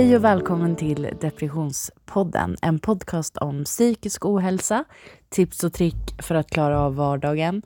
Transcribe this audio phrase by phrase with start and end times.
[0.00, 2.56] Hej och välkommen till Depressionspodden.
[2.62, 4.84] En podcast om psykisk ohälsa,
[5.28, 7.62] tips och trick för att klara av vardagen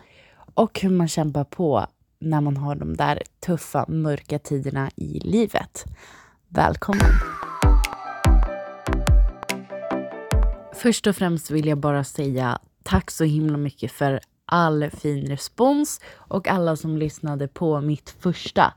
[0.54, 1.86] och hur man kämpar på
[2.18, 5.84] när man har de där tuffa, mörka tiderna i livet.
[6.48, 7.10] Välkommen!
[10.74, 16.00] Först och främst vill jag bara säga tack så himla mycket för all fin respons
[16.14, 18.74] och alla som lyssnade på mitt första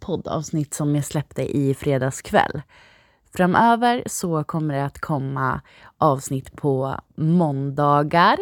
[0.00, 2.62] poddavsnitt som jag släppte i fredags kväll.
[3.36, 5.60] Framöver så kommer det att komma
[5.98, 8.38] avsnitt på måndagar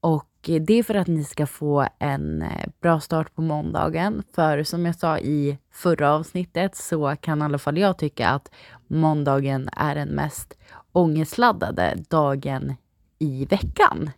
[0.00, 4.22] och det är för att ni ska få en eh, bra start på måndagen.
[4.34, 8.50] För som jag sa i förra avsnittet så kan i alla fall jag tycka att
[8.86, 10.58] måndagen är den mest
[10.92, 12.74] ångestladdade dagen
[13.18, 14.10] i veckan.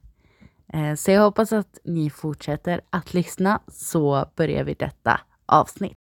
[0.72, 6.05] Eh, så jag hoppas att ni fortsätter att lyssna så börjar vi detta avsnitt.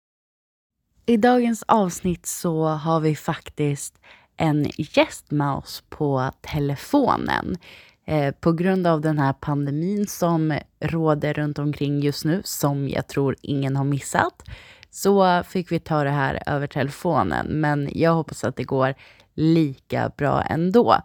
[1.11, 4.00] I dagens avsnitt så har vi faktiskt
[4.36, 7.56] en gäst med oss på telefonen.
[8.05, 13.08] Eh, på grund av den här pandemin som råder runt omkring just nu, som jag
[13.08, 14.42] tror ingen har missat,
[14.91, 17.47] så fick vi ta det här över telefonen.
[17.47, 18.95] Men jag hoppas att det går
[19.34, 20.97] lika bra ändå.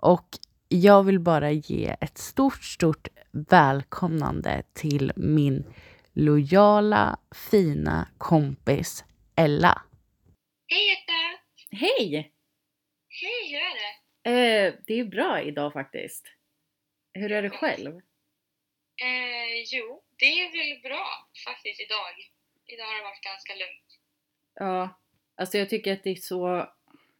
[0.00, 0.26] Och
[0.68, 5.64] jag vill bara ge ett stort, stort välkomnande till min
[6.12, 7.16] lojala,
[7.50, 9.04] fina kompis
[9.38, 9.82] Ella.
[10.66, 11.40] Hej Etta!
[11.70, 12.32] Hej!
[13.08, 13.94] Hej, hur är det?
[14.30, 16.26] Eh, det är bra idag faktiskt.
[17.14, 17.96] Hur är det själv?
[19.02, 22.14] Eh, jo, det är väl bra faktiskt idag.
[22.66, 23.98] Idag har det varit ganska lugnt.
[24.54, 25.00] Ja,
[25.36, 26.68] alltså jag tycker att det är så,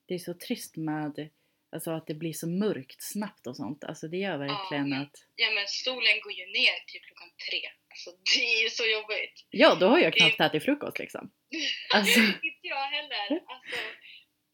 [0.06, 1.31] det är så trist med
[1.72, 3.84] alltså att det blir så mörkt snabbt och sånt.
[3.84, 5.00] Alltså det gör verkligen Ja.
[5.03, 5.27] att...
[5.34, 7.61] Ja men solen går ju ner typ klockan tre.
[7.97, 9.36] Alltså det är så jobbigt.
[9.50, 11.30] Ja, då har jag knappt ätit frukost liksom.
[11.94, 13.26] Alltså- Inte jag heller.
[13.31, 13.76] Alltså,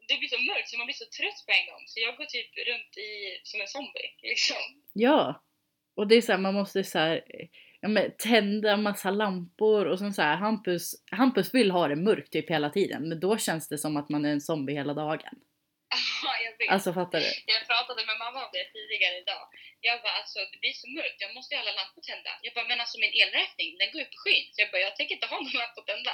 [0.08, 1.82] det blir så mörkt så man blir så trött på en gång.
[1.86, 4.56] Så jag går typ runt i, som en zombie liksom.
[4.92, 5.44] Ja,
[5.96, 7.20] och det är så här, man måste så här,
[7.80, 12.32] ja, men, tända massa lampor och sen så här, Hampus, Hampus vill ha det mörkt
[12.32, 15.34] typ hela tiden men då känns det som att man är en zombie hela dagen.
[16.58, 16.70] Jag vet.
[16.74, 17.30] Alltså fattar du?
[17.54, 19.44] Jag pratade med mamma om det tidigare idag.
[19.86, 22.30] Jag bara alltså det blir så mörkt, jag måste ju ha alla lampor tända.
[22.44, 24.44] Jag bara men alltså min elräkning den går upp i skyn.
[24.52, 26.12] Så jag bara jag tänker inte ha någon lampor tända.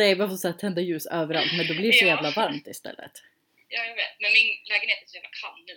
[0.00, 2.12] Nej, man får så här, tända ljus överallt men då blir det så Ja.
[2.14, 3.14] jävla varmt istället.
[3.74, 5.76] Ja jag vet, men min lägenhet är så jävla kall nu.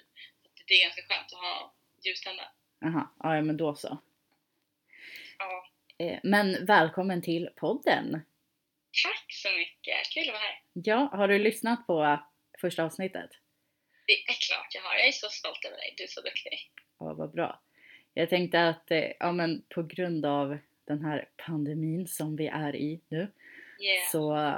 [0.57, 1.73] Så det är ganska skönt att ha
[2.06, 2.46] ljus tända.
[2.88, 3.91] Aha, ja men då så.
[5.38, 5.68] Ja.
[6.06, 8.12] Eh, Men välkommen till podden!
[9.03, 10.62] Tack så mycket, kul att vara här.
[10.73, 12.19] Ja, har du lyssnat på
[12.62, 13.29] första avsnittet?
[14.08, 16.72] Det är klart jag har, jag är så stolt över dig, du är så duktig.
[17.00, 17.62] Ja, vad bra.
[18.14, 22.75] Jag tänkte att, eh, ja men på grund av den här pandemin som vi är
[22.75, 23.28] i nu
[23.80, 24.12] Yeah.
[24.12, 24.56] så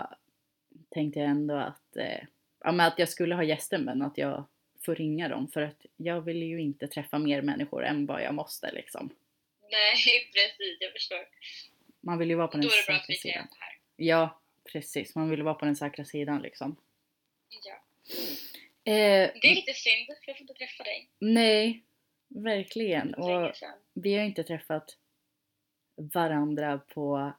[0.89, 2.19] tänkte jag ändå att, eh,
[2.63, 4.45] ja, men att jag skulle ha gäster men att jag
[4.85, 8.33] får ringa dem för att jag vill ju inte träffa mer människor än vad jag
[8.33, 9.09] måste liksom.
[9.71, 9.95] Nej
[10.33, 11.27] precis, jag förstår.
[12.01, 13.43] Man vill ju vara på Då den är det bra säkra att vi kan göra
[13.43, 13.47] sidan.
[13.51, 13.79] det här.
[13.95, 14.39] Ja,
[14.71, 15.15] precis.
[15.15, 16.75] Man vill vara på den säkra sidan liksom.
[17.65, 17.83] Ja.
[18.87, 21.09] Eh, Det är lite synd, för jag får inte träffa dig.
[21.19, 21.83] nej,
[22.27, 23.13] verkligen.
[23.13, 23.51] Och
[23.93, 24.97] vi har inte träffat
[25.95, 27.33] varandra på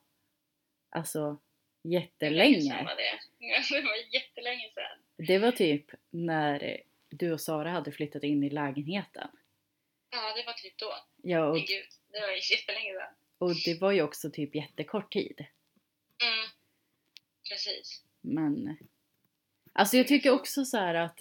[0.91, 1.41] alltså
[1.83, 2.87] jättelänge.
[2.97, 3.83] det?
[3.83, 5.27] Var jättelänge sedan.
[5.27, 9.29] Det var typ när du och Sara hade flyttat in i lägenheten.
[10.11, 10.95] Ja, det var typ då.
[11.23, 13.15] Ja, och, Men gud, det var jättelänge sedan.
[13.39, 15.45] och det var ju också typ jättekort tid.
[16.23, 16.49] Mm.
[17.51, 18.03] Precis.
[18.21, 18.77] Men
[19.73, 21.21] alltså jag tycker också så här att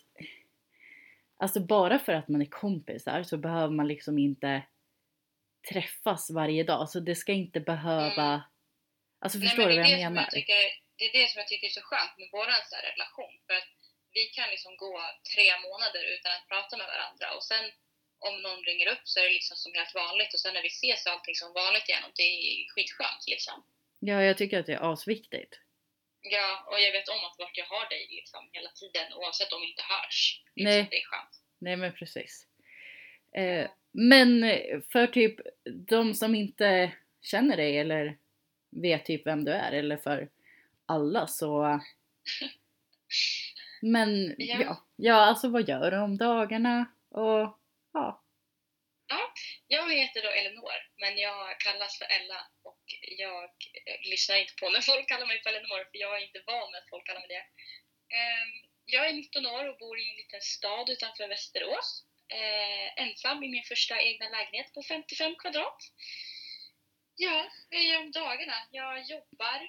[1.38, 4.63] alltså bara för att man är kompisar så behöver man liksom inte
[5.72, 6.90] träffas varje dag.
[6.90, 8.41] Så det ska inte behöva Mm.
[9.23, 10.29] Alltså Nej, förstår men du det vad jag menar?
[10.38, 10.62] tycker,
[10.97, 12.47] det är det som jag tycker är så skönt med vår
[12.91, 13.35] relation.
[13.46, 13.69] För att
[14.18, 14.94] vi kan liksom gå
[15.34, 17.66] tre månader utan att prata med varandra och sen
[18.28, 20.73] om någon ringer upp så är det liksom som helt vanligt och sen när vi
[20.79, 23.58] ses så är allting som vanligt igen och det är skitskönt liksom.
[24.09, 25.53] Ja, jag tycker att det är asviktigt.
[26.31, 29.61] Ja, och jag vet om att vart jag har dig liksom hela tiden oavsett om
[29.61, 30.41] vi inte hörs.
[30.55, 30.87] Liksom, Nej.
[30.91, 31.41] Det är skönt.
[31.59, 32.47] Nej men precis.
[33.35, 34.41] Eh, men
[34.91, 35.35] för typ
[35.87, 36.91] de som inte
[37.22, 38.17] känner dig eller
[38.81, 40.29] vet typ vem du är eller för
[40.85, 41.79] alla så
[43.81, 44.57] Men Ja.
[44.61, 47.59] ja, ja alltså vad gör du om dagarna och
[47.93, 48.21] ja.
[49.67, 52.39] Jag heter då Elinor, men jag kallas för Ella
[52.85, 53.43] och jag
[53.85, 56.72] eh, lyssnar inte på när folk kallar mig för Elinor för jag är inte van
[56.72, 57.46] med att folk kallar mig det.
[58.16, 58.52] Ehm,
[58.85, 62.03] jag är 19 år och bor i en liten stad utanför Västerås.
[62.29, 65.78] Eh, ensam i min första egna lägenhet på 55 kvadrat.
[67.16, 68.67] Ja, jag gör om dagarna?
[68.72, 69.59] Jag jobbar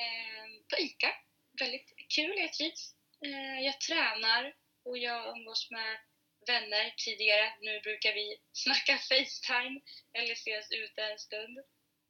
[0.00, 1.14] ehm, på ICA.
[1.60, 2.94] Väldigt kul, jag trivs.
[3.24, 5.98] Eh, jag tränar och jag umgås med
[6.46, 7.52] vänner tidigare.
[7.60, 9.80] Nu brukar vi snacka Facetime
[10.12, 11.58] eller ses ute en stund.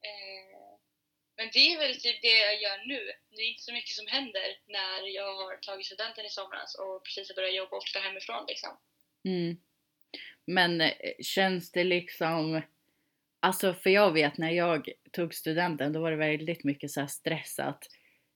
[0.06, 0.78] Eh,
[1.36, 3.00] men det är väl typ det jag gör nu.
[3.30, 7.04] Det är inte så mycket som händer när jag har tagit studenten i somras och
[7.04, 8.70] precis har börjat jobba och flytta hemifrån liksom.
[9.24, 9.56] Mm.
[10.46, 10.90] Men eh,
[11.22, 12.62] känns det liksom,
[13.40, 17.06] alltså för jag vet när jag tog studenten då var det väldigt mycket så här
[17.06, 17.84] stress att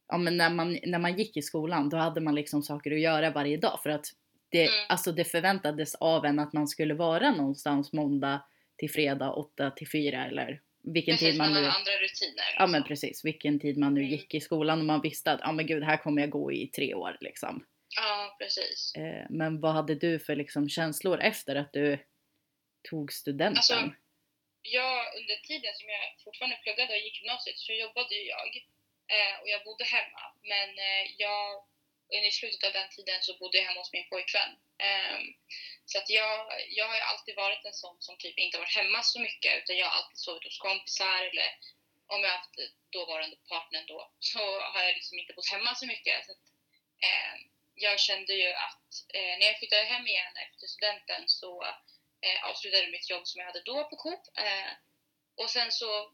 [0.09, 3.01] ja, men när, man, när man gick i skolan då hade man liksom saker att
[3.01, 4.07] göra varje dag för att
[4.49, 4.87] det, Mm.
[4.89, 8.45] alltså det förväntades av en att man skulle vara någonstans måndag
[8.77, 12.45] till fredag 8 till 4 eller vilken Precis, tid man man nu andra rutiner.
[12.59, 12.89] Ja men liksom.
[12.89, 14.13] precis, vilken tid man nu Mm.
[14.13, 16.67] gick i skolan och man visste att ja men gud här kommer jag gå i
[16.67, 17.67] tre år liksom.
[17.97, 18.95] Ja, precis.
[18.95, 21.99] Eh, men vad hade du för liksom känslor efter att du
[22.91, 23.57] tog studenten?
[23.57, 23.91] Alltså,
[24.63, 28.51] jag, under tiden som jag fortfarande pluggade och gick gymnasiet så jobbade ju jag
[29.15, 30.23] eh, och jag bodde hemma.
[30.53, 31.45] Men eh, jag,
[32.15, 34.53] i slutet av den tiden så bodde jag hemma hos min pojkvän.
[34.79, 35.25] Ehm,
[35.85, 36.35] så att jag,
[36.79, 39.77] jag har ju alltid varit en sån som typ inte varit hemma så mycket utan
[39.77, 41.51] jag har alltid sovit hos kompisar eller
[42.07, 42.57] om jag haft
[42.91, 46.27] dåvarande partnern då så har jag liksom inte bott hemma så mycket.
[46.27, 46.47] Så att,
[47.07, 47.35] eh,
[47.75, 51.63] jag kände ju att eh, när jag flyttade hem igen efter studenten så
[52.25, 54.25] eh, avslutade mitt jobb som jag hade då på Coop.
[54.39, 54.75] Ehm,
[55.37, 56.13] och sen så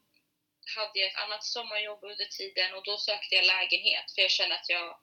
[0.76, 4.54] hade jag ett annat sommarjobb under tiden och då sökte jag lägenhet för jag kände
[4.54, 4.98] att jag,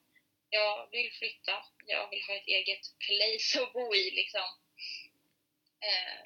[0.60, 1.56] jag vill flytta.
[1.86, 4.48] Jag vill ha ett eget place att bo i liksom.
[5.90, 6.22] Eh,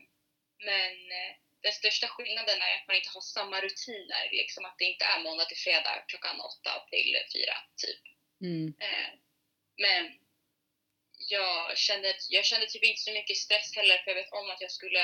[0.70, 4.24] men eh, den största skillnaden är att man inte har samma rutiner.
[4.32, 8.04] Liksom att det inte är måndag till fredag klockan åtta till fyra typ.
[8.42, 8.68] Mm.
[8.80, 9.10] Eh,
[9.78, 10.20] men
[11.28, 14.62] jag kände, jag kände typ inte så mycket stress heller för jag vet om att
[14.62, 15.04] jag skulle,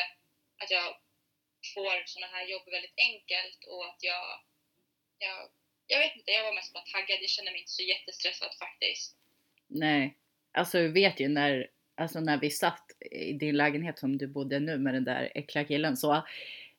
[0.57, 0.98] att jag
[1.74, 4.44] får såna här jobb väldigt enkelt och att jag,
[5.18, 5.50] jag,
[5.87, 7.17] jag vet inte, jag var mest bara taggad.
[7.21, 9.15] Jag kände mig inte så jättestressad faktiskt.
[9.67, 10.17] Nej,
[10.53, 14.59] alltså vi vet ju när, alltså när vi satt i din lägenhet som du bodde
[14.59, 16.13] nu med den där äckliga killen så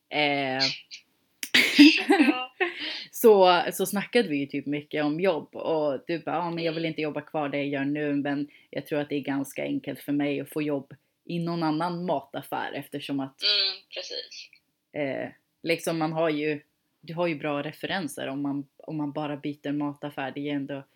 [0.08, 0.58] eh,
[2.08, 2.52] Ja,
[3.10, 6.72] så, så snackade vi ju typ mycket om jobb och du bara, ja men jag
[6.72, 9.62] vill inte jobba kvar det jag gör nu men jag tror att det är ganska
[9.62, 10.94] enkelt för mig att få jobb
[11.24, 14.50] i någon annan mataffär eftersom att mm, precis.
[14.92, 15.28] eh,
[15.62, 16.60] liksom man har ju,
[17.06, 20.30] du har ju bra referenser om man, om man bara byter mataffär.
[20.30, 20.88] Det är ändå,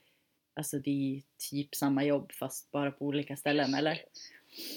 [0.56, 4.04] alltså det är typ samma jobb fast bara på olika ställen eller?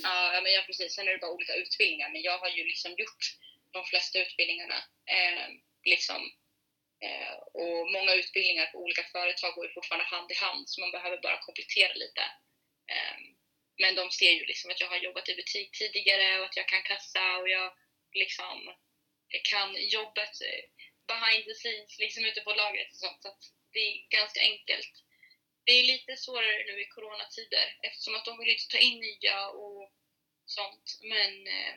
[0.03, 0.95] Ja, men ja, precis.
[0.95, 2.09] Sen är det bara olika utbildningar.
[2.09, 3.24] Men jag har ju liksom gjort
[3.71, 4.80] de flesta utbildningarna.
[5.15, 5.47] Eh,
[5.83, 6.21] liksom.
[7.06, 10.91] Eh, och många utbildningar på olika företag går ju fortfarande hand i hand så man
[10.91, 12.24] behöver bara komplettera lite.
[12.94, 13.18] Eh,
[13.81, 16.68] men de ser ju liksom att jag har jobbat i butik tidigare och att jag
[16.68, 17.74] kan kassa och jag
[18.13, 18.57] liksom
[19.51, 20.63] kan jobbet eh,
[21.07, 23.21] behind the scenes, liksom ute på lagret och sånt.
[23.21, 24.94] Så att det är ganska enkelt.
[25.65, 29.50] Det är lite svårare nu i coronatider eftersom att de vill inte ta in nya
[29.50, 29.91] och
[30.45, 31.00] sånt.
[31.01, 31.75] Men eh,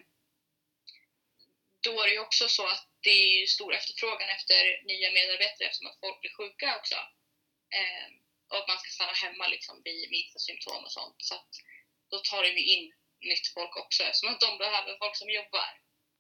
[1.81, 5.87] då är det ju också så att det är stor efterfrågan efter nya medarbetare eftersom
[5.87, 6.99] att folk blir sjuka också.
[7.79, 8.07] Eh,
[8.49, 11.17] och att man ska stanna hemma liksom vid minsta symptom och sånt.
[11.19, 11.53] Så att
[12.11, 15.71] då tar de ju in nytt folk också eftersom att de behöver folk som jobbar.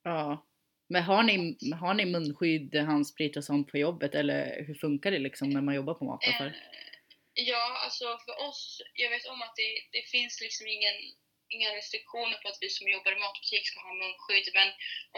[0.02, 0.46] Ja.
[0.88, 1.36] Men har ni,
[1.82, 5.75] har ni munskydd, handsprit och sånt på jobbet eller hur funkar det liksom när man
[5.75, 6.46] jobbar på mataffär?
[6.46, 10.96] Eh, ja, alltså för oss, jag vet om att det, det finns liksom ingen,
[11.54, 14.49] inga restriktioner på att vi som jobbar i matbutik ska ha munskydd.
[14.58, 14.68] Men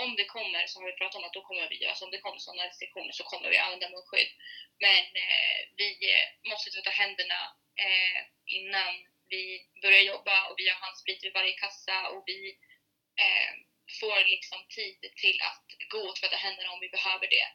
[0.04, 2.25] om det kommer, så har vi pratat om att då kommer vi, alltså om det
[2.25, 4.31] kommer sådana restriktioner så kommer vi använda munskydd.
[4.85, 7.40] Men eh, vi eh, måste tvätta händerna
[7.85, 8.21] eh,
[8.59, 8.93] innan
[9.33, 9.43] vi
[9.83, 12.40] börjar jobba och vi har handsprit vid varje kassa och vi
[13.25, 13.52] eh,
[14.00, 17.47] får liksom tid till att gå och tvätta händerna om vi behöver det.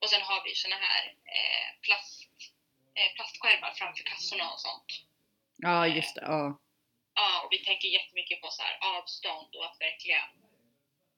[0.00, 1.02] Och sen har vi såna här
[1.36, 2.28] eh, plast,
[2.98, 4.90] eh, plastskärmar framför kassorna och sånt.
[5.56, 6.20] Ja, just det.
[6.20, 6.58] Ja.
[7.14, 10.30] Ja, och vi tänker jättemycket på så här avstånd och att verkligen...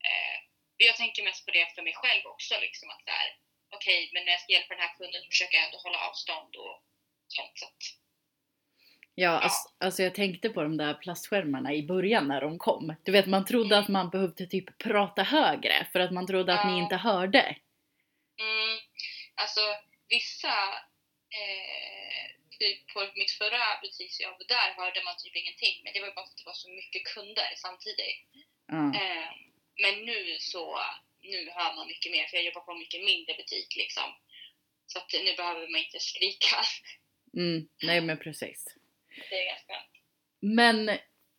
[0.08, 0.36] Eh,
[0.76, 3.36] jag tänker mest på det för mig själv också, liksom att så här,
[3.70, 6.56] okej, men när jag ska hjälpa den här kunden så försöker jag ändå hålla avstånd
[6.56, 6.82] och
[7.28, 7.58] sånt.
[7.58, 7.82] Så att,
[9.14, 12.94] Ja, alltså, alltså jag tänkte på de där plastskärmarna i början när de kom.
[13.04, 16.66] Du vet, man trodde att man behövde typ prata högre för att man trodde att
[16.66, 16.82] ni Ja.
[16.82, 17.56] inte hörde.
[18.40, 18.78] mm,
[19.34, 19.60] alltså,
[20.08, 20.54] vissa...
[21.40, 22.24] Eh,
[22.58, 25.74] typ på mitt förra butiksjobb, där hörde man typ ingenting.
[25.84, 28.18] Men det var bara för att det var så mycket kunder samtidigt.
[28.74, 28.82] Ja.
[29.00, 29.30] Eh,
[29.82, 30.64] men nu så
[31.32, 34.08] nu hör man mycket mer, för jag jobbar på en mycket mindre butik liksom.
[34.86, 36.56] Så att nu behöver man inte skrika.
[37.36, 38.64] Mm, nej men precis.
[39.30, 39.90] Det är ganska skönt.
[40.40, 40.90] Men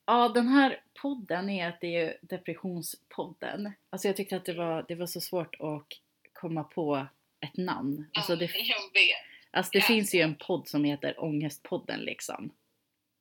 [0.06, 3.72] ja, den här podden är att det är depressionspodden.
[3.90, 5.88] Alltså jag tyckte att det var, det var så svårt att
[6.34, 7.08] komma på
[7.40, 8.10] ett namn.
[8.14, 9.18] Alltså det, Ja, jag vet.
[9.52, 9.86] alltså det Ja.
[9.86, 12.52] finns ju en podd som heter Ångestpodden liksom.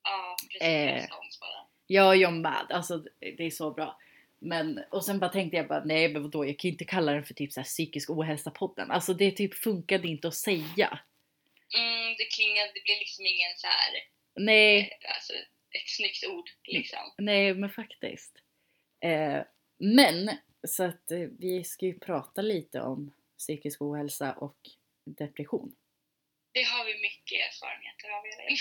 [0.03, 0.63] Ja, precis.
[0.69, 1.05] Eh.
[1.87, 2.67] Ja, jag med.
[2.71, 3.99] Alltså det är så bra.
[4.39, 7.13] Men, och sen bara tänkte jag bara, nej men vadå, jag kan ju inte kalla
[7.13, 8.91] den för typ så här psykisk ohälsa-podden.
[8.91, 10.99] Alltså det typ funkade inte att säga.
[11.79, 13.93] Mm, det klingar, det blir liksom ingen så här,
[14.37, 15.33] Nej, eh, alltså
[15.71, 17.13] ett snyggt ord liksom.
[17.19, 18.39] nej men faktiskt.
[19.01, 19.43] Eh,
[19.79, 20.31] men,
[20.69, 24.59] så att eh, vi ska ju prata lite om psykisk ohälsa och
[25.05, 25.75] depression.
[26.53, 28.57] Det har vi mycket erfarenheter av Elin.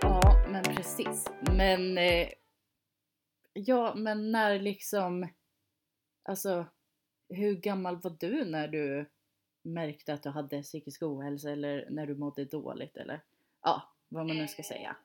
[0.00, 1.26] Ja, men precis.
[1.56, 2.28] Men, eh,
[3.52, 5.28] ja men när liksom,
[6.22, 6.66] alltså
[7.28, 9.10] hur gammal var du när du
[9.68, 13.20] märkte att du hade psykisk ohälsa eller när du mådde dåligt eller
[13.62, 14.96] ja, vad man nu ska säga.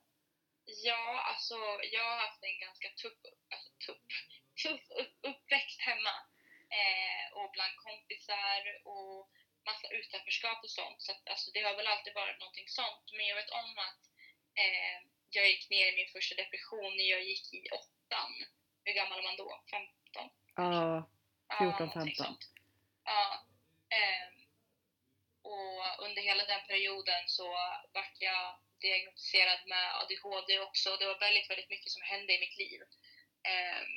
[0.90, 1.56] Ja, alltså
[1.96, 3.20] jag har haft en ganska tuff,
[3.54, 4.04] alltså, tuff,
[4.64, 6.16] tuff upp, uppväxt hemma.
[6.80, 8.60] Eh, och bland kompisar
[8.94, 9.18] och
[9.70, 11.00] massa utanförskap och sånt.
[11.06, 13.06] Så att, alltså, det har väl alltid varit någonting sånt.
[13.16, 14.02] Men jag vet om att
[14.62, 14.98] eh,
[15.38, 18.32] jag gick ner i min första depression när jag gick i åttan.
[18.84, 19.50] Hur gammal är man då?
[19.72, 20.30] 15?
[20.56, 21.10] Ja,
[21.48, 22.26] Ja, 14, någonting 15.
[22.26, 22.44] sånt.
[23.04, 23.46] Ja
[25.44, 27.48] och under hela den perioden så
[27.94, 30.98] vart jag diagnostiserad med ADHD också.
[30.98, 32.82] Det var väldigt, väldigt mycket som hände i mitt liv.
[33.44, 33.94] Ehm,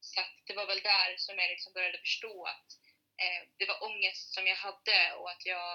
[0.00, 2.68] så att det var väl där som jag liksom började förstå att
[3.22, 5.74] eh, det var ångest som jag hade och att jag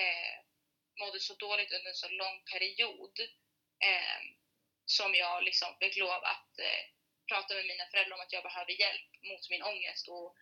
[0.00, 0.36] eh,
[1.00, 3.20] mådde så dåligt under en så lång period
[3.90, 4.20] eh,
[4.84, 6.84] som jag liksom fick lov att eh,
[7.28, 10.36] prata med mina föräldrar om att jag behöver hjälp mot min ångest och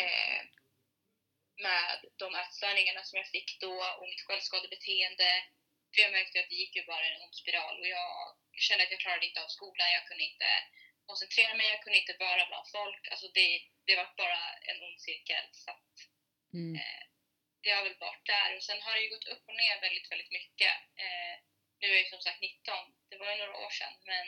[0.00, 0.40] eh,
[1.56, 5.30] med de ätstörningarna som jag fick då och mitt självskadebeteende.
[5.94, 8.90] För jag märkte att det gick ju bara en ond spiral och jag kände att
[8.90, 10.50] jag klarade inte av skolan, jag kunde inte
[11.06, 13.08] koncentrera mig, jag kunde inte vara bland folk.
[13.10, 13.48] Alltså det,
[13.86, 15.44] det var bara en ond cirkel.
[15.52, 15.84] Så att
[16.54, 16.74] Mm.
[17.62, 18.56] det har väl varit där.
[18.56, 20.74] Och sen har det ju gått upp och ner väldigt, väldigt mycket.
[21.04, 21.34] Eh,
[21.78, 23.94] nu är jag ju som sagt 19, det var ju några år sedan.
[24.04, 24.26] Men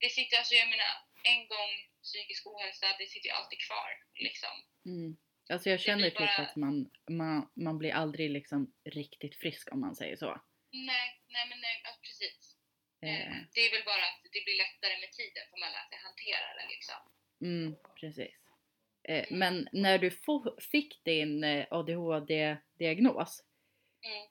[0.00, 1.70] det sitter, alltså jag menar, en gång
[2.02, 3.90] psykisk ohälsa, det sitter ju alltid kvar.
[4.14, 4.54] Liksom.
[4.86, 5.16] Mm.
[5.52, 9.80] Alltså jag känner typ bara- att man, man, man blir aldrig liksom riktigt frisk om
[9.80, 10.40] man säger så.
[10.72, 12.56] Nej, nej men nej, ja, precis.
[13.02, 15.88] Eh, Eh, det är väl bara att det blir lättare med tiden för man lär
[15.88, 17.00] sig hantera det liksom.
[17.42, 18.40] Mm, precis.
[19.08, 20.10] Eh, men när du
[20.70, 23.40] fick din eh, ADHD-diagnos,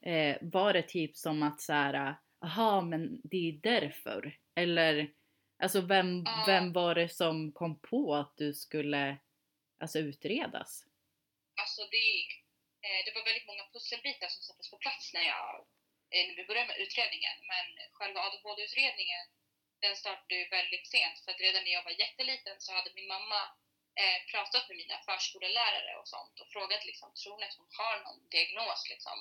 [0.04, 0.14] Mm.
[0.34, 2.16] eh, var det typ som att så här,
[2.46, 4.38] aha men det är därför?
[4.56, 5.14] Eller,
[5.60, 6.44] alltså vem, Ja.
[6.48, 9.18] vem var det som kom på att du skulle
[9.80, 10.84] alltså, utredas?
[11.62, 12.10] Alltså det,
[12.86, 15.50] eh, det var väldigt många pusselbitar som sattes på plats när, jag,
[16.14, 17.38] eh, när vi började med utredningen.
[17.52, 17.66] Men
[17.98, 19.26] själva ADHD-utredningen
[19.84, 21.18] den startade ju väldigt sent.
[21.24, 23.42] För att redan när jag var jätteliten så hade min mamma
[24.02, 27.96] eh, pratat med mina förskolelärare och sånt och frågat liksom, tror ni att hon har
[28.06, 29.18] någon diagnos liksom?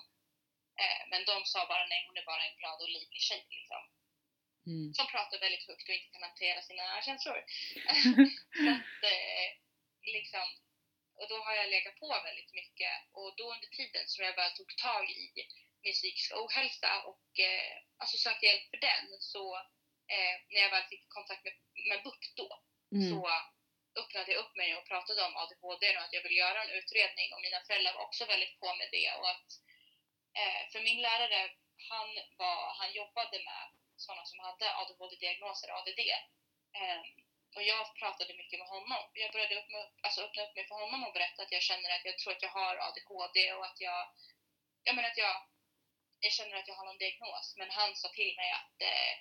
[0.82, 3.82] Eh, men de sa bara nej, hon är bara en glad och livlig tjej liksom.
[4.66, 4.94] Mm.
[4.94, 7.40] Som pratar väldigt högt och inte kan hantera sina känslor.
[8.62, 9.48] så att, eh,
[10.16, 10.46] liksom,
[11.18, 14.52] och då har jag legat på väldigt mycket och då under tiden som jag väl
[14.56, 15.32] tog tag i
[15.82, 19.56] min psykiska ohälsa och eh, alltså sökte hjälp för den så
[20.14, 21.54] eh, när jag väl fick kontakt med,
[21.88, 23.10] med BUP då Mm.
[23.10, 23.20] så
[24.00, 27.28] öppnade jag upp mig och pratade om ADHD och att jag ville göra en utredning
[27.32, 29.48] och mina föräldrar var också väldigt på med det och att
[30.40, 31.50] eh, för min lärare
[31.90, 33.62] han, var, han jobbade med
[33.96, 36.00] sådana som hade ADHD-diagnoser, ADD.
[36.80, 37.04] Ehm,
[37.56, 39.02] och jag pratade mycket med honom.
[39.14, 39.70] Jag började upp
[40.02, 42.42] alltså öppna upp mig för honom och berätta att jag känner att jag tror att
[42.42, 44.00] jag har ADHD och att jag,
[44.84, 45.36] jag menar att jag,
[46.20, 47.54] jag känner att jag har någon diagnos.
[47.56, 49.14] Men han sa till mig att eh,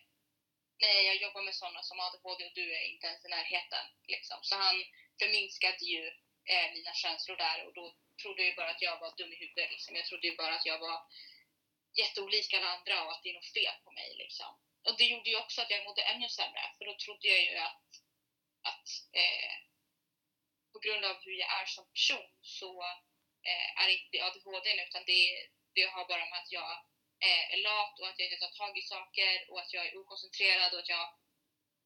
[0.81, 3.85] nej, jag jobbar med sådana som ADHD och du är inte ens i närheten.
[4.07, 4.39] Liksom.
[4.41, 4.75] Så han
[5.19, 6.07] förminskade ju
[6.51, 9.35] eh, mina känslor där och då trodde jag ju bara att jag var dum i
[9.35, 9.71] huvudet.
[9.71, 9.95] Liksom.
[9.95, 10.99] Jag trodde ju bara att jag var
[12.01, 14.15] jätteolika alla andra och att det är något fel på mig.
[14.17, 14.51] Liksom.
[14.87, 17.57] Och det gjorde ju också att jag mådde ännu sämre för då trodde jag ju
[17.57, 17.87] att,
[18.69, 18.87] att
[19.21, 19.53] eh,
[20.73, 22.71] på grund av hur jag är som person så
[23.49, 25.23] eh, är inte det ADHD utan det,
[25.75, 26.71] det har bara med att jag
[27.25, 29.97] eh, är lat och att jag inte tar tag i saker och att jag är
[29.97, 31.05] okoncentrerad och att jag...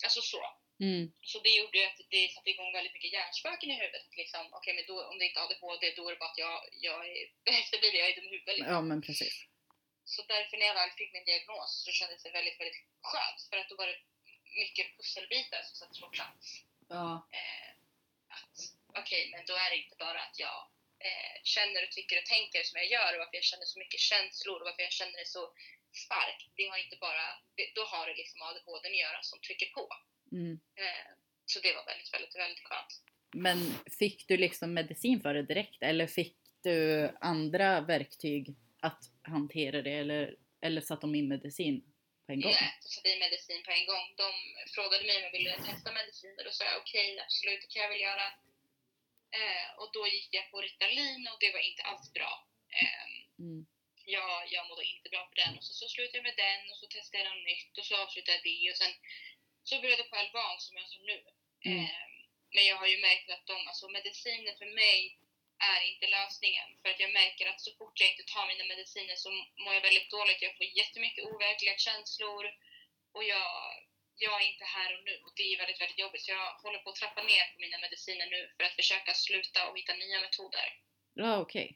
[0.05, 0.41] Alltså så.
[0.79, 1.03] Mm.
[1.31, 4.05] Så det gjorde att det satte igång väldigt mycket hjärnspöken i huvudet.
[4.07, 6.43] Att Liksom, Okej, men då, om det inte är ADHD då är det bara att
[6.45, 7.23] jag, jag är
[7.61, 8.57] efterbliven, jag är dum i huvudet.
[8.57, 8.73] Liksom.
[8.73, 9.35] Ja men precis.
[10.13, 13.39] Så därför när jag väl fick min diagnos så kändes det väldigt, väldigt skönt.
[13.49, 13.99] För att då var det
[14.63, 16.43] mycket pusselbitar som sattes på plats.
[16.89, 17.09] Ja.
[17.39, 17.71] Eh,
[18.37, 18.57] att
[19.01, 20.59] okej, men då är det inte bara att jag
[21.07, 23.99] eh, känner och tycker och tänker som jag gör och varför jag känner så mycket
[23.99, 25.43] känslor och varför jag känner det så
[26.05, 26.45] starkt.
[26.57, 27.25] Det har inte bara,
[27.77, 29.85] då har det liksom ADHD att göra som trycker på.
[30.31, 30.53] Mm.
[30.81, 31.09] Eh,
[31.45, 32.93] så det var väldigt, väldigt, väldigt skönt.
[33.35, 33.57] Men
[33.99, 39.93] fick du liksom medicin för det direkt eller fick du andra verktyg att hantera det
[39.93, 41.94] eller, eller satte de in medicin
[42.25, 42.57] på en gång?
[42.83, 44.05] De satte in medicin på en gång.
[44.23, 44.29] De
[44.75, 47.71] frågade mig om jag ville testa mediciner och då sa jag okej, okay, absolut, det
[47.73, 48.27] kan jag väl göra.
[49.39, 52.33] Eh, och då gick jag på Ritalin och det var inte alls bra.
[52.81, 53.07] Eh,
[53.39, 53.65] mm.
[54.15, 56.77] jag, jag mådde inte bra på den och så, så slutade jag med den och
[56.77, 58.93] så testade jag något nytt och så avslutade jag det och sen
[59.63, 61.19] så började jag på Alban som jag som nu.
[61.65, 61.79] Mm.
[61.79, 62.07] Eh,
[62.55, 65.19] men jag har ju märkt att de, alltså mediciner för mig
[65.71, 66.69] är inte lösningen.
[66.81, 69.29] För att jag märker att så fort jag inte tar mina mediciner så
[69.63, 70.41] mår jag väldigt dåligt.
[70.45, 72.43] Jag får jättemycket overkliga känslor
[73.15, 73.49] och jag,
[74.25, 75.15] jag är inte här och nu.
[75.25, 76.23] Och det är väldigt, väldigt jobbigt.
[76.25, 79.59] Så jag håller på att trappa ner på mina mediciner nu för att försöka sluta
[79.67, 80.67] och hitta nya metoder.
[81.13, 81.65] Ja, okej.
[81.65, 81.75] Okay.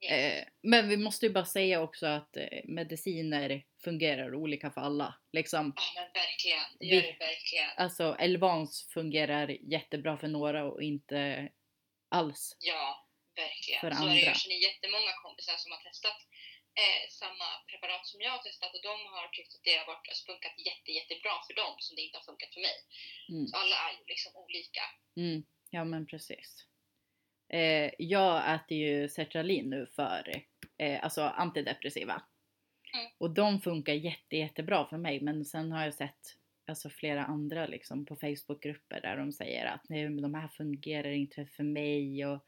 [0.00, 0.12] Yes.
[0.12, 5.14] Eh, men vi måste ju bara säga också att eh, mediciner fungerar olika för alla.
[5.32, 7.70] Liksom, ja men verkligen, det gör det verkligen.
[7.76, 11.48] Alltså Elvans fungerar jättebra för några och inte
[12.08, 12.56] alls.
[12.60, 13.80] Ja, verkligen.
[13.80, 14.14] För så andra.
[14.14, 16.18] Jag känner jättemånga kompisar som har testat
[16.82, 20.08] eh, samma preparat som jag har testat och de har tyckt att det har varit,
[20.08, 22.76] alltså, funkat jätte, jättebra för dem som det inte har funkat för mig.
[23.32, 23.46] Mm.
[23.46, 24.84] Så alla är ju liksom olika.
[25.16, 25.38] Mm.
[25.70, 26.50] Ja men precis.
[27.48, 30.44] Eh, jag äter ju sertralin nu för
[30.78, 32.22] eh, alltså antidepressiva.
[32.94, 33.06] Mm.
[33.18, 36.36] Och de funkar jätte, jättebra för mig men sen har jag sett
[36.68, 41.10] alltså flera andra liksom på Facebookgrupper där de säger att nej men de här fungerar
[41.10, 42.46] inte för mig och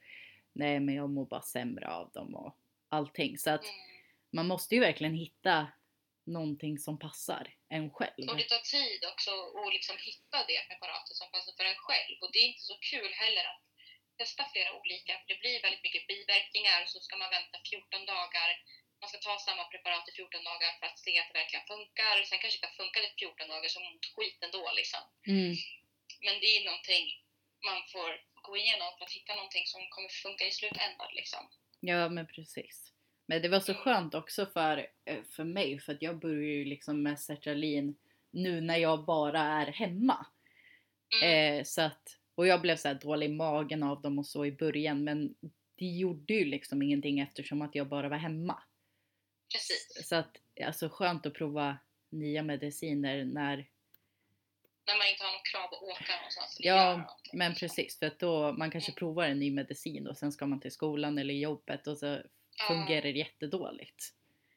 [0.53, 2.59] nej men jag mår bara sämre av dem och
[2.89, 3.39] allting.
[3.39, 3.77] Så att mm.
[4.31, 5.67] man måste ju verkligen hitta
[6.25, 8.25] någonting som passar en själv.
[8.31, 12.17] Och det tar tid också att liksom hitta det preparatet som passar för en själv
[12.23, 13.63] och det är inte så kul heller att
[14.21, 18.07] testa flera olika för det blir väldigt mycket biverkningar och så ska man vänta 14
[18.15, 18.51] dagar
[19.01, 22.15] man ska ta samma preparat i 14 dagar för att se att det verkligen funkar.
[22.29, 25.03] Sen kanske det inte har funkat i 14 dagar så ont skit ändå liksom.
[25.35, 25.53] Mm.
[26.25, 27.05] Men det är någonting
[27.69, 28.11] man får
[28.47, 31.43] gå igenom för att hitta någonting som kommer funka i slutändan liksom.
[31.91, 32.77] Ja men precis.
[33.27, 33.83] Men det var så mm.
[33.83, 37.97] skönt också för, eh, för mig för att jag börjar ju liksom med sertralin
[38.31, 40.27] nu när jag bara är hemma.
[41.23, 41.59] Mm.
[41.59, 42.03] Eh, så att,
[42.35, 45.35] och jag blev så dålig i magen av dem och så i början men
[45.79, 48.63] det gjorde ju liksom ingenting eftersom att jag bara var hemma.
[49.53, 50.09] Precis.
[50.09, 51.79] Så att, alltså skönt att prova
[52.11, 53.57] nya mediciner när...
[54.87, 56.57] När man inte har något krav att åka någonstans.
[56.59, 57.99] Ja, men precis.
[57.99, 58.99] För att då, man kanske mm.
[58.99, 62.65] provar en ny medicin och sen ska man till skolan eller jobbet och så ja.
[62.69, 64.15] fungerar det jättedåligt.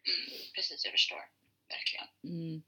[0.08, 1.21] Mm, precis, jag förstår.
[1.69, 2.08] Verkligen.
[2.23, 2.63] Mm.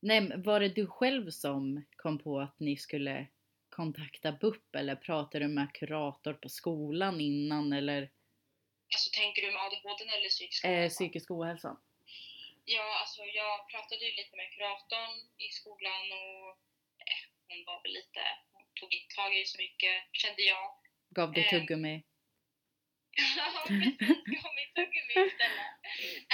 [0.00, 3.26] Nej, var det du själv som kom på att ni skulle
[3.70, 8.10] kontakta BUP eller pratade du med kurator på skolan innan eller?
[8.94, 10.84] Alltså tänker du med ADHD eller psykisk ohälsa?
[10.84, 11.76] Eh, psykisk ohälsa.
[12.64, 15.14] Ja, alltså jag pratade ju lite med kuratorn
[15.46, 16.48] i skolan och
[17.08, 20.64] eh, hon var väl lite, hon tog inte tag i så mycket kände jag.
[21.16, 21.94] Gav dig eh, tuggummi?
[23.36, 23.98] ja, precis.
[24.34, 25.70] Gav mig tuggummi istället.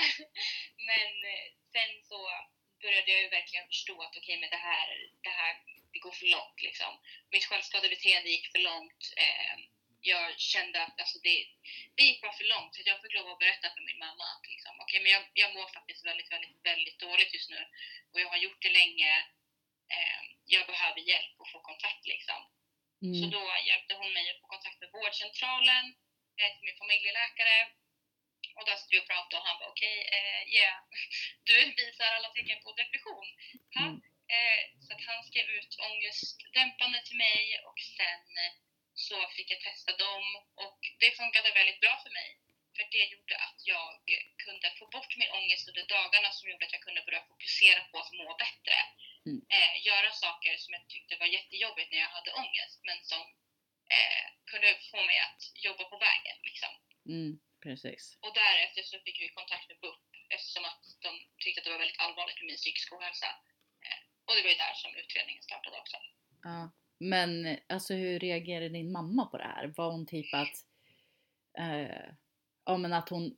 [0.90, 2.18] men eh, sen så
[2.82, 4.88] började jag ju verkligen förstå att okej, okay, men det här,
[5.26, 5.54] det här,
[5.92, 6.92] det går för långt liksom.
[7.30, 9.02] Mitt självskadebeteende gick för långt.
[9.16, 9.54] Eh,
[10.00, 11.36] jag kände att alltså, det,
[11.96, 12.74] det gick bara för långt.
[12.74, 15.54] Så jag fick lov att berätta för min mamma att liksom, okay, men jag, jag
[15.54, 17.60] mår faktiskt väldigt, väldigt, väldigt dåligt just nu.
[18.12, 19.12] Och jag har gjort det länge.
[19.94, 22.40] Eh, jag behöver hjälp och få kontakt liksom.
[23.02, 23.14] Mm.
[23.20, 25.84] Så då hjälpte hon mig att få kontakt med vårdcentralen,
[26.38, 27.58] eh, till min familjeläkare.
[28.56, 30.78] Och där stod vi och pratade och han var okej, okay, eh, yeah,
[31.48, 33.28] du visar alla tecken på depression.
[33.80, 33.94] Mm.
[34.34, 38.26] Eh, så att han skrev ut ångestdämpande till mig och sen
[39.08, 40.24] så fick jag testa dem
[40.64, 42.28] och det funkade väldigt bra för mig.
[42.76, 43.90] För det gjorde att jag
[44.44, 47.96] kunde få bort min ångest under dagarna som gjorde att jag kunde börja fokusera på
[47.98, 48.76] att må bättre.
[49.28, 49.40] Mm.
[49.56, 53.22] Eh, göra saker som jag tyckte var jättejobbigt när jag hade ångest men som
[53.96, 56.36] eh, kunde få mig att jobba på vägen.
[56.48, 56.72] Liksom.
[57.14, 57.32] Mm,
[57.64, 58.02] precis.
[58.24, 61.10] Och därefter så fick vi kontakt med BUP eftersom att de
[61.42, 63.30] tyckte att det var väldigt allvarligt med min psykiska ohälsa.
[63.86, 65.96] Eh, och det var ju där som utredningen startade också.
[66.42, 66.70] Ja.
[67.00, 69.72] Men alltså hur reagerade din mamma på det här?
[69.76, 70.56] Var hon typ att,
[71.58, 72.08] eh,
[72.64, 73.36] ja men att hon,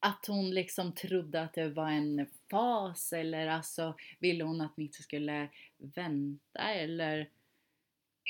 [0.00, 4.84] att hon liksom trodde att det var en fas eller alltså ville hon att ni
[4.84, 7.16] inte skulle vänta eller?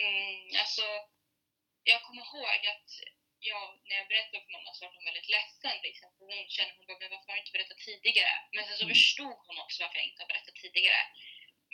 [0.04, 0.82] Mm, alltså,
[1.84, 2.90] jag kommer ihåg att
[3.40, 6.08] jag, när jag berättade för mamma så var hon väldigt ledsen liksom.
[6.14, 8.34] För hon kände, hon bara, men varför har jag inte berättat tidigare?
[8.54, 8.94] Men sen så mm.
[8.94, 11.02] förstod hon också varför jag inte har berättat tidigare.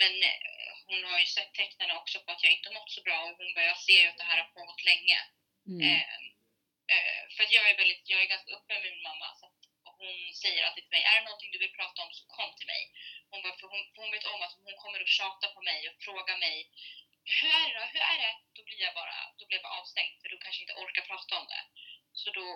[0.00, 3.18] Men eh, hon har ju sett tecknen också på att jag inte mått så bra
[3.22, 5.18] och hon bara, jag ser ju att det här har pågått länge.
[5.72, 5.80] Mm.
[5.86, 6.16] Eh,
[6.94, 9.28] eh, för jag är väldigt, jag är ganska öppen med min mamma.
[9.40, 9.60] Så att
[9.98, 12.70] hon säger alltid till mig, är det någonting du vill prata om så kom till
[12.74, 12.82] mig.
[13.30, 15.96] Hon, bara, för hon, hon vet om att hon kommer att tjata på mig och
[16.06, 16.58] fråga mig,
[17.38, 17.86] hur är det?
[17.92, 18.34] Hur är det?
[18.56, 21.38] Då blir jag bara, då blir jag bara avstängd för då kanske inte orkar prata
[21.40, 21.64] om det.
[22.12, 22.46] Så då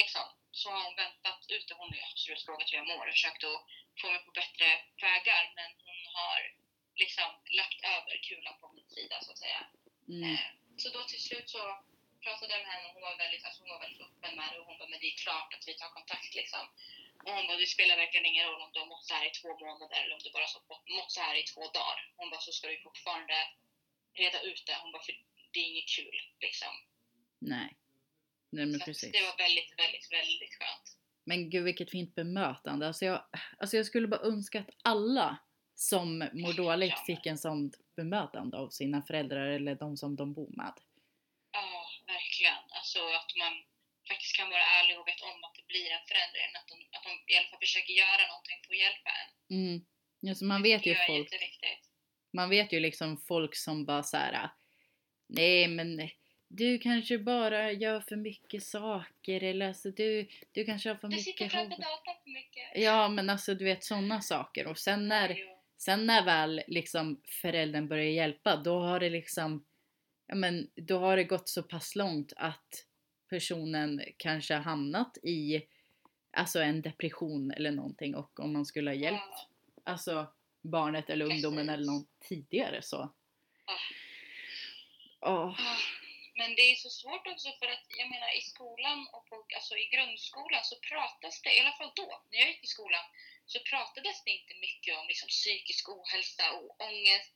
[0.00, 1.74] liksom, så har hon väntat ute.
[1.74, 3.60] Hon har absolut frågat hur jag mår och försökt att
[4.00, 4.68] få mig på bättre
[5.06, 5.52] vägar.
[5.58, 6.38] Men hon har
[7.02, 7.28] liksom
[7.60, 9.60] lagt över kulan på min sida så att säga.
[10.08, 10.22] Mm.
[10.34, 10.40] Eh,
[10.82, 11.62] Så då till slut så
[12.24, 14.58] pratade jag med henne och hon var väldigt, alltså hon var väldigt öppen med det
[14.60, 16.64] och hon bara, men det är klart att vi tar kontakt liksom.
[17.24, 19.32] Och hon bara, det spelar verkligen ingen roll om du har mått så här i
[19.40, 21.98] två månader eller om du bara har mått så här i två dagar.
[22.18, 23.36] Hon bara, så ska du fortfarande
[24.22, 24.76] reda ut det.
[24.82, 25.14] Hon bara, för
[25.52, 26.72] det är inget kul liksom.
[27.38, 27.70] Nej.
[28.56, 29.12] Nej men Så precis.
[29.12, 30.86] det var väldigt, väldigt, väldigt skönt.
[31.24, 32.86] Men gud vilket fint bemötande.
[32.86, 33.24] Alltså jag,
[33.58, 35.38] alltså jag skulle bara önska att alla
[35.74, 40.50] som mår dåligt fick en sån bemötande av sina föräldrar eller de som de bor
[40.56, 40.74] med.
[41.52, 42.62] Ja, verkligen.
[42.70, 43.52] Alltså att man
[44.08, 46.50] faktiskt kan vara ärlig och vet om att det blir en förändring.
[46.60, 49.30] Att de, att de i alla fall försöker göra någonting för att hjälpa en.
[49.58, 49.86] Mm.
[50.30, 51.28] Alltså man vet ju folk,
[52.32, 54.50] man vet ju liksom folk som bara så här.
[55.28, 56.10] Nej men
[56.48, 61.18] du kanske bara gör för mycket saker eller alltså du, du kanske har för Du
[61.18, 61.82] sitter mycket framför hobby.
[61.82, 62.70] datorn för mycket.
[62.74, 65.53] Ja men alltså du vet sådana saker och sen när.
[65.84, 69.64] Sen när väl liksom föräldern börjar hjälpa, då har det liksom,
[70.26, 72.86] ja men då har det gått så pass långt att
[73.30, 75.62] personen kanske har hamnat i
[76.32, 79.48] alltså en depression eller någonting och om man skulle ha hjälpt Ja.
[79.92, 80.26] alltså
[80.62, 81.72] barnet eller ungdomen Precis.
[81.74, 83.12] eller någon tidigare så.
[83.66, 83.76] Ja.
[85.20, 85.56] Ah,
[86.36, 89.76] men det är så svårt också för att jag menar i skolan och på, alltså
[89.76, 93.04] i grundskolan så pratas det, i alla fall då, när jag gick i skolan,
[93.46, 97.30] så pratades det inte mycket om liksom, psykisk ohälsa och ångest.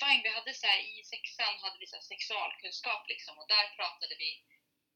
[0.00, 3.66] Fine, vi hade så här, i sexan hade vi så här, sexualkunskap liksom och där
[3.76, 4.30] pratade vi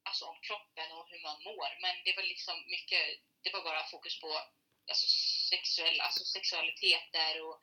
[0.09, 1.71] alltså, om kroppen och hur man mår.
[1.81, 3.05] Men det var liksom mycket,
[3.43, 4.31] det var bara fokus på
[4.89, 5.07] alltså,
[5.51, 7.57] sexuell, alltså, sexualiteter och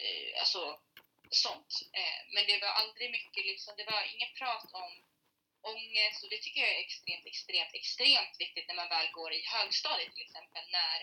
[0.00, 0.80] eh, alltså
[1.36, 1.72] sånt.
[2.00, 4.92] Eh, men det var aldrig mycket, liksom, det var inget prat om
[5.74, 9.42] ångest och det tycker jag är extremt, extremt, extremt viktigt när man väl går i
[9.54, 10.64] högstadiet till exempel.
[10.78, 10.98] När,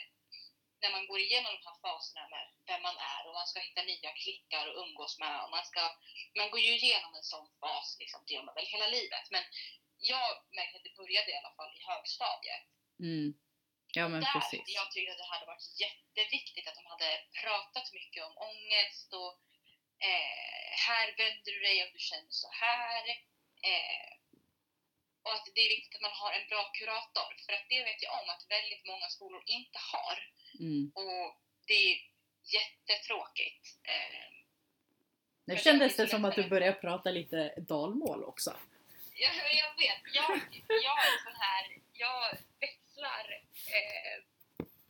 [0.82, 3.84] när man går igenom de här faserna med vem man är och man ska hitta
[3.84, 5.38] nya klickar och umgås med.
[5.44, 5.82] Och man, ska,
[6.40, 9.26] man går ju igenom en sån fas, liksom, det gör man väl hela livet.
[9.36, 9.44] Men
[9.98, 12.64] jag märkte att det började i alla fall i högstadiet.
[13.00, 13.30] mm.
[13.96, 14.62] Ja men Där precis.
[14.80, 17.10] jag tyckt att det hade varit jätteviktigt att de hade
[17.44, 19.32] pratat mycket om ångest och
[20.00, 23.04] eh, här vänder du dig om du känner så här.
[23.72, 24.10] Eh,
[25.24, 27.30] och att det är viktigt att man har en bra kurator.
[27.46, 30.18] För att det vet jag om att väldigt många skolor inte har.
[30.60, 30.92] Mm.
[30.96, 31.98] Och det är
[32.58, 33.66] jättetråkigt.
[33.84, 34.30] Eh,
[35.46, 38.58] Nu kändes det som att du började prata lite dalmål också.
[39.16, 40.30] jag, jag vet, jag,
[40.68, 43.42] jag är sån här, jag växlar
[43.78, 44.24] eh,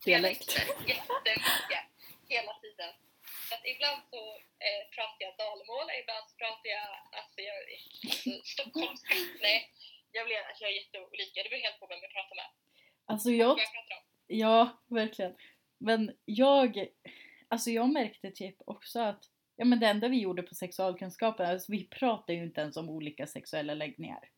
[0.05, 0.57] Dialekt.
[0.87, 1.85] jättemycket
[2.29, 2.93] hela tiden.
[3.53, 4.21] Så att ibland så
[4.67, 6.87] eh, pratar jag dalmål, ibland så pratar jag
[7.19, 7.57] alltså, jag,
[8.05, 9.13] alltså, stockholmska.
[9.41, 9.59] Nej,
[10.11, 11.43] jag, blir, alltså, jag är jätteolika.
[11.43, 12.49] Det beror helt på vem jag pratar med.
[13.05, 14.03] Alltså jag jag pratar om.
[14.27, 15.35] Ja, verkligen.
[15.77, 16.87] Men jag,
[17.47, 19.23] alltså jag märkte typ också att
[19.55, 22.89] ja, men det enda vi gjorde på sexualkunskapen, alltså vi pratade ju inte ens om
[22.89, 24.29] olika sexuella läggningar.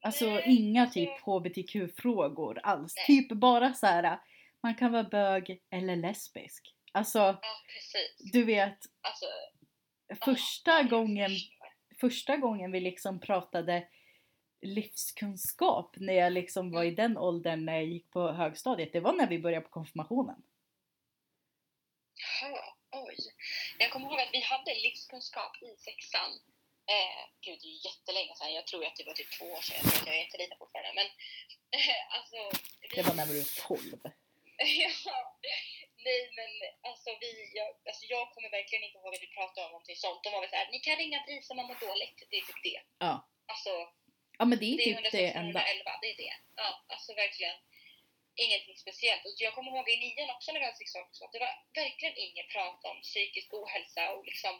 [0.00, 2.94] Alltså Nej, inga alltså- typ hbtq-frågor alls.
[2.96, 3.06] Nej.
[3.06, 4.18] Typ bara så här,
[4.62, 6.74] man kan vara bög eller lesbisk.
[6.92, 8.32] Alltså, Ja, precis.
[8.32, 9.26] du vet, Alltså,
[10.24, 11.30] första ja, gången
[12.00, 13.88] första gången vi liksom pratade
[14.60, 19.12] livskunskap när jag liksom var i den åldern när jag gick på högstadiet, det var
[19.12, 20.42] när vi började på konfirmationen.
[22.40, 23.16] Jaha, oj.
[23.78, 26.30] Jag kommer ihåg att vi hade livskunskap i sexan.
[26.96, 28.54] Eh, gud, det är jättelänge sedan.
[28.54, 29.84] Jag tror att det var typ två år sedan.
[30.06, 30.92] Jag är inte lite fortfarande.
[30.94, 31.06] Men
[31.80, 32.36] eh, alltså...
[32.80, 33.80] Vi, Det var när vi var 12.
[35.04, 35.38] ja,
[36.06, 36.50] nej men
[36.88, 40.22] alltså vi, jag, alltså jag kommer verkligen inte ihåg att vi pratade om någonting sånt.
[40.24, 42.18] De var väl såhär, ni kan ringa BRIS om man mår dåligt.
[42.30, 42.80] Det är typ det.
[43.06, 43.14] Ja.
[43.52, 43.72] Alltså,
[44.38, 45.60] Ja men det är det är typ det 116 enda.
[45.60, 46.34] 111, det är det.
[46.60, 47.56] Ja, alltså verkligen
[48.44, 49.24] ingenting speciellt.
[49.26, 52.48] Och jag kommer ihåg i nian också när vi hade sexualkunskap, det var verkligen inget
[52.54, 54.54] prat om psykisk ohälsa och liksom,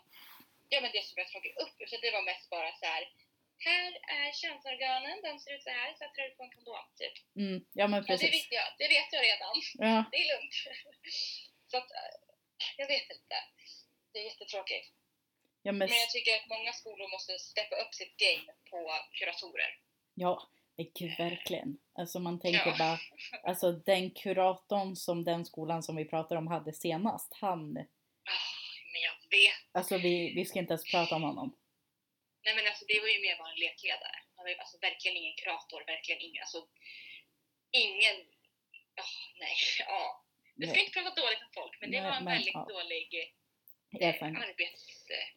[0.72, 1.77] ja men det som jag tagit upp.
[1.90, 3.03] Så det var mest bara så här.
[3.68, 7.16] Här är könsorganen, de ser ut så här, så jag tror på en kondom typ.
[7.42, 8.32] Mm, ja men Ja, det precis.
[8.36, 9.54] vet jag, det vet jag redan.
[9.88, 10.54] Ja, Det är lugnt.
[11.70, 12.14] Så att, eh,
[12.76, 13.36] jag vet inte.
[14.12, 14.86] Det är jättetråkigt.
[15.62, 18.78] ja men, Men jag tycker att många skolor måste steppa upp sitt game på
[19.18, 19.70] kuratorer.
[20.14, 21.78] ja, men gud verkligen.
[21.94, 22.76] Alltså man tänker Ja.
[22.78, 22.98] bara,
[23.50, 27.76] alltså den kuratorn som den skolan som vi pratar om hade senast, han,
[28.30, 29.54] Ah, Men jag vet.
[29.72, 31.57] alltså vi, vi ska inte ens prata om honom.
[32.44, 34.18] Nej men alltså det var ju mer bara en lekledare.
[34.37, 36.61] Han var ju alltså verkligen ingen kurator, verkligen ingen, alltså
[37.70, 38.16] ingen,
[39.05, 40.24] oh, nej, ja.
[40.55, 40.85] Du ska Nej.
[40.85, 42.66] inte prata dåligt om folk, men det Nej, var en men, väldigt ja.
[42.74, 43.09] dålig
[44.01, 45.11] eh, arbets...
[45.11, 45.29] Eh,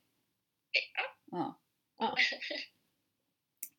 [0.94, 1.06] ja.
[1.32, 1.62] Ja.
[1.98, 2.18] ja.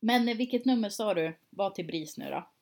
[0.04, 2.52] Men eh, vilket nummer sa du var till BRIS nu då?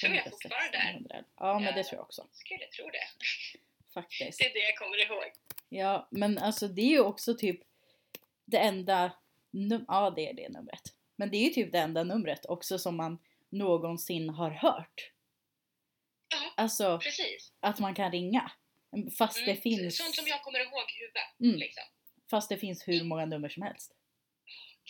[0.00, 0.90] tror jag fortfarande är.
[0.90, 1.24] 1600.
[1.36, 2.28] Ja, men det tror jag också.
[2.32, 3.06] Skulle tro det.
[3.94, 4.38] Faktiskt.
[4.38, 5.32] Det är det jag kommer ihåg.
[5.68, 7.60] Ja, men alltså det är ju också typ
[8.50, 9.12] det enda
[9.52, 10.82] num- Ja, det är det numret.
[11.16, 13.18] Men det är ju typ det enda numret också som man
[13.50, 15.10] någonsin har hört.
[16.34, 16.52] Ja.
[16.56, 17.52] Alltså Precis.
[17.60, 18.52] att man kan ringa.
[19.18, 21.30] Fast det Mm, finns, Sånt som jag kommer ihåg i huvudet.
[21.40, 21.56] Mm.
[21.56, 21.84] Liksom.
[22.30, 23.92] fast det finns hur många nummer som helst.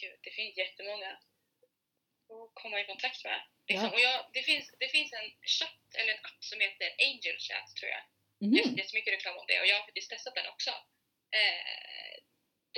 [0.00, 3.40] Gud, det finns jättemånga att komma i kontakt med.
[3.68, 3.86] Liksom.
[3.88, 3.92] Ja.
[3.94, 7.66] Och jag, det, finns, det finns en chatt, eller en app som heter Angel Chat
[7.78, 8.02] tror jag.
[8.44, 8.52] Mhm.
[8.54, 10.70] Det är jättemycket reklam om det och jag har faktiskt testat den också.
[11.40, 12.14] Eh,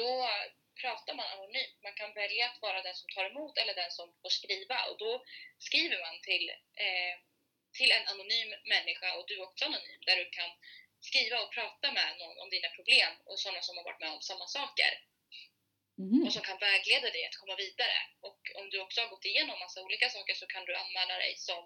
[0.00, 0.08] då
[0.80, 1.76] pratar man anonymt.
[1.82, 4.98] Man kan välja att vara den som tar emot eller den som får skriva och
[4.98, 5.24] då
[5.58, 6.50] skriver man till,
[6.84, 7.14] eh,
[7.78, 10.50] till en anonym människa och du är också anonym där du kan
[11.00, 14.22] skriva och prata med någon om dina problem och sådana som har varit med om
[14.22, 14.92] samma saker
[15.98, 16.26] Mhm.
[16.26, 17.98] och som kan vägleda dig att komma vidare.
[18.20, 21.34] Och om du också har gått igenom massa olika saker så kan du anmäla dig
[21.36, 21.64] som,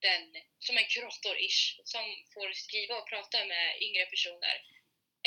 [0.00, 4.56] den, som en kurator-ish som får skriva och prata med yngre personer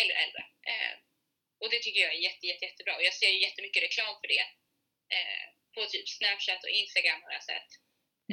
[0.02, 0.44] eller äldre.
[0.72, 0.94] Eh,
[1.64, 4.28] och det tycker jag är jätte, jätte, jättebra och jag ser ju jättemycket reklam för
[4.36, 4.46] det.
[5.16, 7.72] Eh, på typ Snapchat och Instagram har jag sett.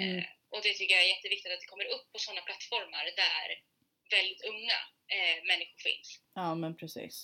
[0.01, 0.19] Mm.
[0.19, 3.49] Eh, och det tycker jag är jätteviktigt att det kommer upp på sådana plattformar där
[4.17, 4.79] väldigt unga
[5.15, 6.09] eh, människor finns.
[6.35, 7.17] Ja, men precis.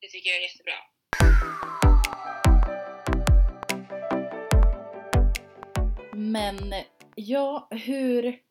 [0.00, 0.80] Det tycker jag är jättebra.
[6.36, 8.42] Men ja, hur,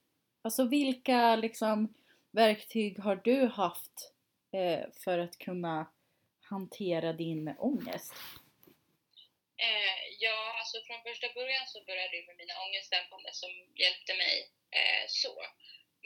[0.41, 1.93] alltså vilka liksom
[2.31, 4.13] verktyg har du haft
[4.57, 5.93] eh, för att kunna
[6.55, 8.13] hantera din ångest?
[9.67, 13.51] Eh, ja, alltså från första början så började det med mina ångestdämpande som
[13.83, 14.35] hjälpte mig
[14.77, 15.33] eh, så.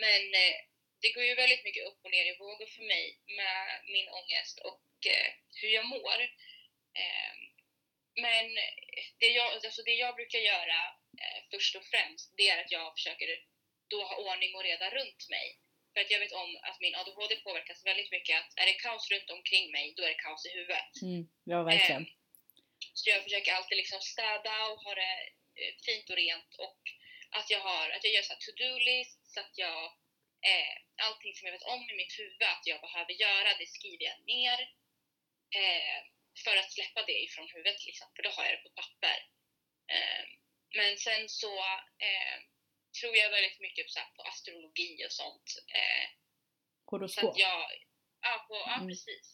[0.03, 0.57] Men eh,
[1.01, 3.05] det går ju väldigt mycket upp och ner i vågor för mig
[3.39, 3.61] med
[3.93, 5.29] min ångest och eh,
[5.61, 6.19] hur jag mår.
[7.01, 7.33] Eh,
[8.25, 8.45] men
[9.19, 10.79] det jag, alltså det jag brukar göra
[11.21, 13.27] eh, först och främst, det är att jag försöker
[13.87, 15.47] då ha ordning och reda runt mig.
[15.97, 18.39] För att jag vet om att min ADHD påverkas väldigt mycket.
[18.39, 20.93] Att är det kaos runt omkring mig, då är det kaos i huvudet.
[21.01, 22.01] Mm, ja, verkligen.
[22.01, 22.07] Eh,
[22.93, 25.15] Så jag försöker alltid liksom städa och ha det
[25.59, 26.81] eh, fint och rent och
[27.37, 29.83] att jag, har, att jag gör to-do-list så att jag
[30.51, 34.05] eh, allting som jag vet om i mitt huvud att jag behöver göra, det skriver
[34.11, 34.59] jag ner
[35.61, 35.99] eh,
[36.43, 39.17] för att släppa det ifrån huvudet liksom, för då har jag det på papper.
[39.93, 40.23] Eh,
[40.77, 41.53] men sen så
[42.09, 42.37] eh,
[42.99, 45.47] tror jag väldigt mycket så på astrologi och sånt.
[45.79, 46.05] Eh,
[46.85, 47.29] så Horoskop.
[47.31, 47.61] att jag,
[48.21, 48.87] ja, på, ja Mm.
[48.89, 49.25] precis.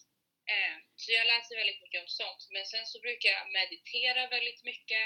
[0.53, 2.41] Eh, så jag läser väldigt mycket om sånt.
[2.53, 5.05] Men sen så brukar jag meditera väldigt mycket.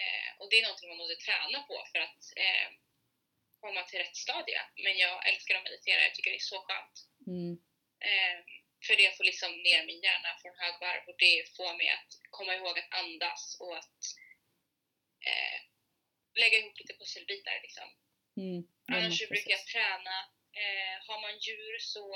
[0.00, 2.68] Eh, och det är någonting man måste träna på för att eh,
[3.60, 4.60] komma till rätt stadie.
[4.84, 6.96] Men jag älskar att meditera, jag tycker det är så skönt.
[7.26, 7.54] Mm,
[8.00, 8.38] Eh,
[8.86, 12.54] för det får liksom ner min hjärna från högvarv och det får mig att komma
[12.54, 14.00] ihåg att andas och att
[15.26, 15.58] eh,
[16.38, 17.88] lägga ihop lite pusselbitar liksom.
[18.36, 18.60] mm,
[18.92, 19.72] Annars så brukar jag precis.
[19.72, 20.16] träna.
[20.62, 22.06] Eh, har man djur så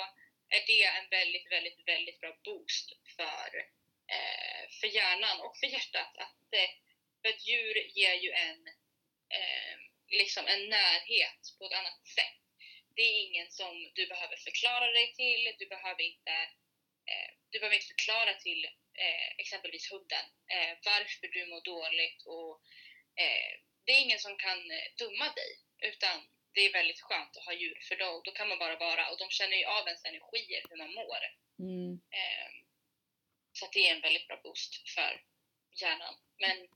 [0.57, 3.49] är det en väldigt, väldigt, väldigt bra boost för,
[4.15, 6.13] eh, för hjärnan och för hjärtat.
[6.27, 6.71] Att, eh,
[7.21, 8.61] för ett djur ger ju en,
[9.37, 9.75] eh,
[10.09, 12.41] liksom en närhet på ett annat sätt.
[12.97, 15.55] Det är ingen som du behöver förklara dig till.
[15.59, 16.33] Du behöver inte,
[17.11, 20.27] eh, du behöver inte förklara till eh, exempelvis hunden
[20.85, 22.23] varför du mår dåligt.
[22.27, 22.63] Och,
[23.85, 26.17] det är ingen som kan eh, döma dig utan
[26.55, 29.19] det är väldigt skönt att ha djur för då, då kan man bara vara och
[29.19, 31.23] de känner ju av ens energier, hur man mår.
[31.59, 32.51] Mm, Eh,
[33.53, 35.23] så det är en väldigt bra boost för
[35.81, 36.15] hjärnan.
[36.39, 36.69] Men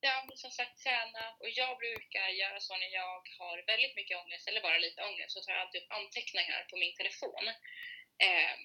[0.00, 4.48] ja, som sagt träna och jag brukar göra så när jag har väldigt mycket ångest
[4.48, 7.48] eller bara lite ångest så tar jag alltid upp anteckningar på min telefon.
[8.18, 8.56] Eh,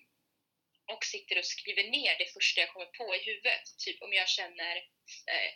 [0.94, 3.78] och sitter och skriver ner det första jag kommer på i huvudet.
[3.78, 4.76] Typ om jag känner
[5.34, 5.52] eh,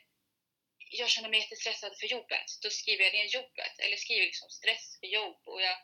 [0.91, 4.99] jag känner mig jättestressad för jobbet, då skriver jag ner jobbet eller skriver liksom stress
[4.99, 5.77] för jobb och jag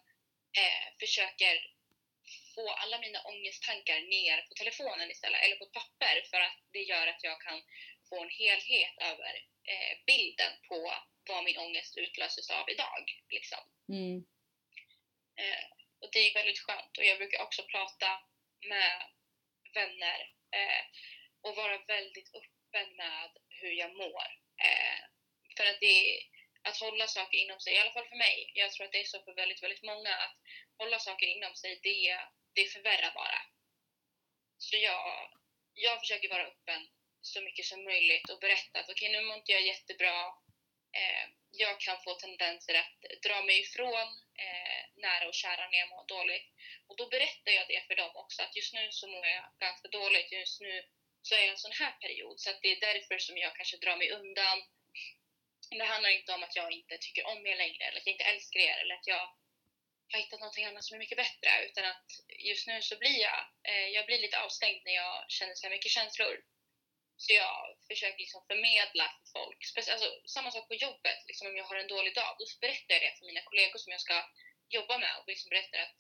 [0.62, 1.56] eh, försöker
[2.56, 7.08] få alla mina ångesttankar ner på telefonen istället eller på papper för att det gör
[7.08, 7.62] att jag kan
[8.10, 9.34] få en helhet över
[9.72, 10.94] eh, bilden på
[11.28, 13.04] vad min ångest utlöses av idag.
[13.30, 13.60] Liksom.
[13.90, 14.26] mm,
[15.36, 15.66] Eh,
[16.02, 16.98] och det är väldigt skönt.
[16.98, 18.10] Och jag brukar också prata
[18.70, 18.94] med
[19.74, 20.20] vänner
[20.52, 20.84] eh,
[21.42, 24.43] och vara väldigt öppen med hur jag mår.
[24.64, 25.00] Eh,
[25.58, 26.24] för att det
[26.64, 29.14] att hålla saker inom sig, i alla fall för mig, jag tror att det är
[29.14, 30.38] så för väldigt, väldigt många, att
[30.78, 32.20] hålla saker inom sig, det,
[32.54, 33.42] det förvärrar bara.
[34.58, 35.30] Så jag,
[35.74, 36.88] jag försöker vara öppen
[37.22, 40.18] så mycket som möjligt och berätta att okej, nu mår inte jag jättebra.
[41.00, 44.08] Eh, jag kan få tendenser att dra mig ifrån
[44.46, 46.48] eh, nära och kära när jag mår dåligt.
[46.88, 49.88] Och då berättar jag det för dem också, att just nu så mår jag ganska
[49.88, 50.32] dåligt.
[50.32, 50.84] Just nu
[51.26, 53.56] så är jag i en sån här period, så att det är därför som jag
[53.56, 54.58] kanske drar mig undan.
[55.70, 58.32] Det handlar inte om att jag inte tycker om er längre eller att jag inte
[58.34, 59.24] älskar er eller att jag
[60.12, 62.08] har hittat något annat som är mycket bättre utan att
[62.50, 65.76] just nu så blir jag, eh, jag blir lite avstängd när jag känner så här
[65.76, 66.36] mycket känslor.
[67.18, 71.64] Så jag försöker liksom förmedla för folk, alltså, samma sak på jobbet, liksom om jag
[71.64, 74.18] har en dålig dag, då berättar jag det för mina kollegor som jag ska
[74.70, 75.98] jobba med och liksom berättar att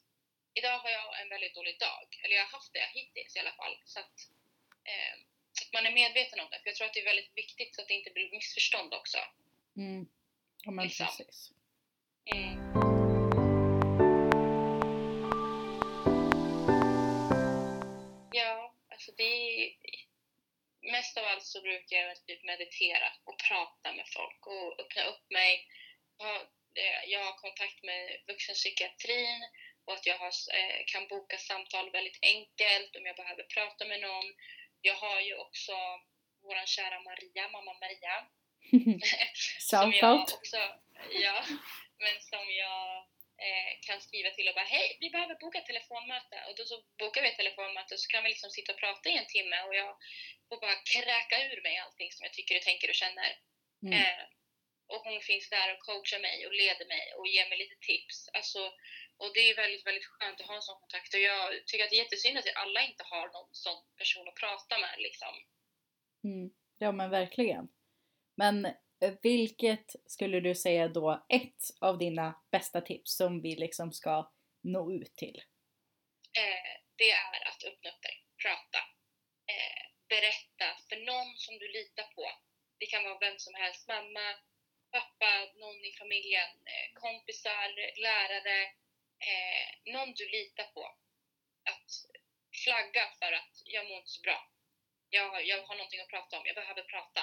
[0.53, 3.55] idag har jag en väldigt dålig dag, eller jag har haft det hittills i alla
[3.59, 3.75] fall.
[3.85, 4.15] Så att,
[4.85, 5.13] eh,
[5.61, 7.81] att man är medveten om det, för jag tror att det är väldigt viktigt så
[7.81, 9.17] att det inte blir missförstånd också.
[9.77, 10.07] Mm.
[10.63, 11.07] Ja men Liksom.
[11.07, 11.51] precis.
[12.35, 12.73] Mm.
[18.33, 19.73] Ja, alltså det är...
[20.91, 25.25] Mest av allt så brukar jag typ meditera och prata med folk och öppna upp
[25.29, 25.67] mig.
[26.75, 29.41] Eh, Jag har kontakt med vuxenpsykiatrin
[29.85, 34.01] och att jag har, eh, kan boka samtal väldigt enkelt om jag behöver prata med
[34.01, 34.33] någon.
[34.87, 35.75] Jag har ju också
[36.45, 38.15] vår kära Maria, mamma Maria,
[39.71, 40.61] som jag också,
[41.25, 41.37] ja,
[42.03, 42.97] men som jag
[43.47, 46.77] eh, kan skriva till och bara hej, vi behöver boka ett telefonmöte och då så
[46.99, 49.57] bokar vi ett telefonmöte och så kan vi liksom sitta och prata i en timme
[49.67, 49.91] och jag
[50.49, 53.31] får bara kräka ur mig allting som jag tycker och tänker och känner.
[53.85, 53.93] Mm.
[53.99, 54.23] Eh,
[54.91, 58.29] och hon finns där och coachar mig och leder mig och ger mig lite tips.
[58.33, 58.61] Alltså,
[59.17, 61.89] och det är väldigt, väldigt skönt att ha en sån kontakt och jag tycker att
[61.89, 65.33] det är jättesynd att alla inte har någon sån person att prata med liksom.
[66.23, 66.49] Mm.
[66.77, 67.67] Ja men verkligen.
[68.35, 73.91] Men eh, vilket skulle du säga då ett av dina bästa tips som vi liksom
[73.91, 74.31] ska
[74.63, 75.43] nå ut till?
[76.41, 78.79] eh, det är att öppna upp dig, prata,
[79.53, 82.25] eh, berätta för någon som du litar på.
[82.79, 84.25] Det kan vara vem som helst, mamma,
[84.91, 87.69] pappa, någon i familjen, eh, kompisar,
[88.07, 88.59] lärare,
[89.19, 90.83] eh, någon du litar på.
[91.63, 91.89] Att
[92.63, 94.49] flagga för att jag mår inte så bra.
[95.09, 97.21] Jag, jag har någonting att prata om, jag behöver prata.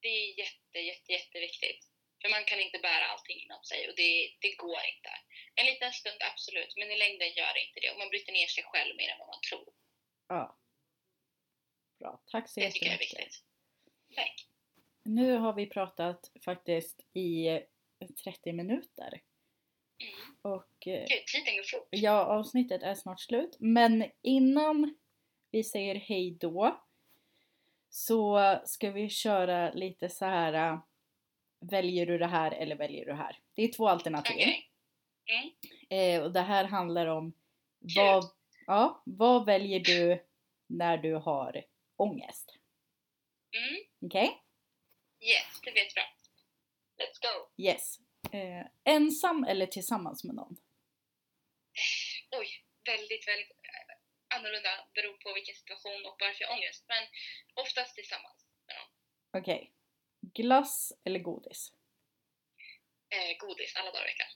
[0.00, 1.88] Det är jätte, jätte, jätteviktigt.
[2.22, 5.10] För man kan inte bära allting inom sig och det, det går inte.
[5.54, 7.90] En liten stund absolut, men i längden gör det inte det.
[7.90, 9.68] Och man bryter ner sig själv mer än vad man tror.
[10.28, 10.58] Ja.
[11.98, 13.26] Bra, tack så Det tycker jag är jättemycket.
[13.26, 13.44] viktigt.
[14.14, 14.46] Tack.
[15.02, 17.60] Nu har vi pratat faktiskt i eh,
[18.24, 19.20] 30 minuter.
[20.02, 20.36] Mm.
[20.42, 21.88] Och Gud, tiden går fort.
[21.90, 23.56] ja, avsnittet är snart slut.
[23.60, 24.94] Men innan
[25.50, 26.80] vi säger hej då
[27.90, 30.72] så ska vi köra lite så här.
[30.72, 30.78] äh,
[31.60, 33.38] Väljer du det här eller väljer du det här?
[33.54, 34.34] Det är två alternativ.
[34.36, 34.70] Okej.
[35.26, 35.50] Mm.
[35.88, 37.32] Eh, och det här handlar om
[37.96, 38.24] vad,
[38.66, 40.24] ja, vad väljer du
[40.66, 41.64] när du har
[41.96, 42.56] ångest?
[43.52, 43.82] Mm.
[44.00, 44.42] Okej?
[45.20, 46.02] Yes, det vet bra.
[46.98, 47.62] Let's go.
[47.62, 47.98] Yes.
[48.32, 50.56] Eh, ensam eller tillsammans med någon?
[52.40, 52.48] Oj,
[52.84, 53.94] väldigt, väldigt eh,
[54.36, 56.84] annorlunda beroende på vilken situation och varför jag har ångest.
[56.88, 57.02] Men
[57.64, 58.90] oftast tillsammans med någon.
[59.40, 59.72] Okej.
[60.38, 61.72] Glass eller godis?
[63.14, 64.32] Eh, godis alla dagar i veckan.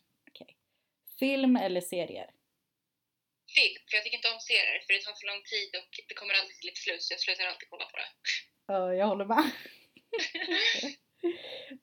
[1.20, 2.30] Film eller serier?
[3.56, 6.14] Film, för jag tycker inte om serier för det tar för lång tid och det
[6.14, 8.10] kommer aldrig till ett slut så jag slutar alltid kolla på det.
[8.66, 9.50] Ja, jag håller med.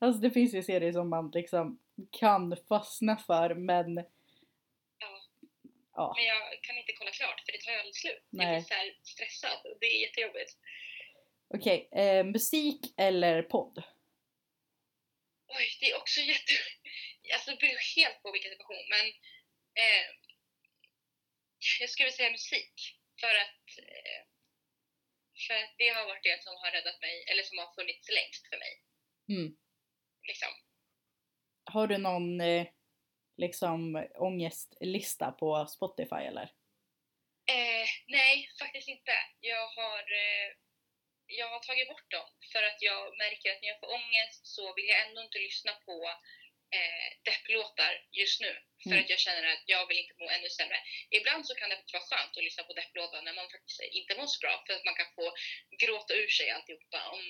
[0.00, 1.80] alltså det finns ju serier som man liksom
[2.20, 4.04] kan fastna för men.
[5.98, 8.24] Ja, Men jag kan inte kolla klart för det tar ju aldrig slut.
[8.30, 8.54] Jag Nej.
[8.54, 10.52] blir så här stressad och det är jättejobbigt.
[11.56, 11.78] okej.
[11.92, 13.76] Eh, musik eller podd?
[15.56, 16.54] Oj, det är också jätte...
[17.34, 19.06] Alltså det beror helt på vilken situation men
[19.84, 20.06] eh,
[21.80, 22.74] jag skulle säga musik.
[23.20, 24.20] För att, eh,
[25.46, 28.48] för att det har varit det som har räddat mig, eller som har funnits längst
[28.50, 28.74] för mig.
[29.28, 29.56] Mm.
[30.22, 30.48] Liksom.
[31.64, 32.66] Har du någon eh,
[33.38, 36.48] liksom ångestlista på Spotify eller?
[37.56, 39.12] Eh, nej, faktiskt inte.
[39.40, 40.48] Jag har, eh,
[41.26, 44.74] jag har tagit bort dem för att jag märker att när jag får ångest så
[44.74, 45.96] vill jag ändå inte lyssna på
[46.78, 48.52] eh, depplåtar just nu.
[48.82, 49.00] För Mm.
[49.04, 50.78] att jag känner att jag vill inte må ännu sämre.
[51.18, 54.26] Ibland så kan det vara skönt att lyssna på depplåtar när man faktiskt inte mår
[54.26, 55.26] så bra för att man kan få
[55.82, 57.00] gråta ur sig alltihopa.
[57.16, 57.22] Om,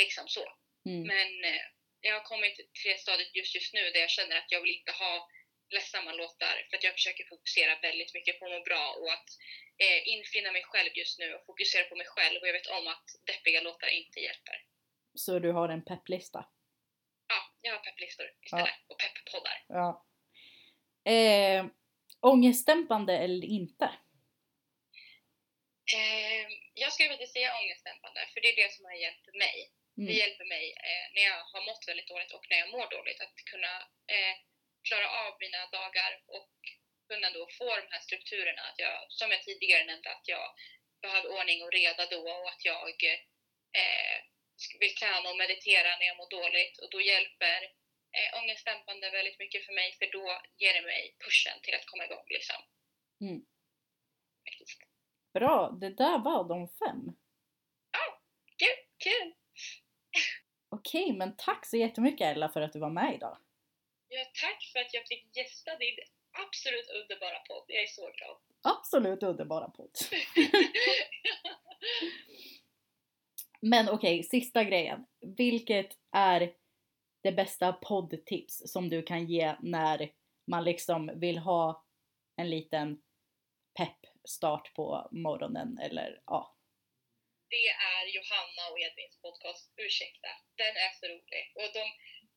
[0.00, 0.44] liksom så.
[0.88, 1.02] Mm.
[1.12, 1.64] Men eh,
[2.00, 4.78] jag har kommit till det stadiet just, just nu där jag känner att jag vill
[4.78, 5.28] inte ha
[5.70, 9.28] ledsamma låtar för att jag försöker fokusera väldigt mycket på att må bra och att
[9.84, 12.86] eh, infinna mig själv just nu och fokusera på mig själv och jag vet om
[12.86, 14.56] att deppiga låtar inte hjälper.
[15.14, 16.48] Så du har en pepplista?
[17.28, 19.64] Ja, jag har pepplistor istället och pepppoddar.
[19.68, 20.06] Ja.
[21.12, 21.66] Eh,
[22.20, 23.84] ångestdämpande eller inte?
[25.96, 29.56] Eh, jag skulle vilja säga ångestdämpande för det är det som har hjälpt mig.
[29.94, 30.14] Det Mm.
[30.22, 33.36] hjälper mig eh, när jag har mått väldigt dåligt och när jag mår dåligt att
[33.52, 33.74] kunna
[34.14, 34.34] eh,
[34.88, 36.54] klara av mina dagar och
[37.08, 38.62] kunna då få de här strukturerna.
[38.62, 40.46] Att jag, som jag tidigare nämnde, att jag
[41.02, 42.94] behöver ordning och reda då och att jag
[43.82, 44.16] eh,
[44.80, 47.58] vill träna och meditera när jag mår dåligt och då hjälper
[48.16, 50.26] eh, ångestdämpande väldigt mycket för mig för då
[50.62, 52.60] ger det mig pushen till att komma igång liksom.
[53.20, 53.40] Mm.
[54.46, 54.80] Faktiskt.
[55.32, 57.02] Bra, det där var de fem.
[58.58, 59.34] Kul, kul!
[60.76, 63.38] Okej, men tack så jättemycket Ella för att du var med idag.
[64.08, 65.96] Ja, tack för att jag fick gästa din
[66.32, 67.64] absolut underbara podd.
[67.66, 68.36] Jag är så glad.
[68.62, 69.90] Absolut underbara podd.
[73.60, 75.06] Men okej, sista grejen.
[75.36, 76.54] Vilket är
[77.22, 80.12] det bästa poddtips som du kan ge när
[80.46, 81.84] man liksom vill ha
[82.36, 83.02] en liten
[83.78, 83.98] pepp
[84.28, 86.56] start på morgonen eller ja.
[87.50, 90.28] det är Johanna och Edvins podcast Ursäkta.
[90.56, 91.44] Den är så rolig.
[91.60, 91.84] Och de,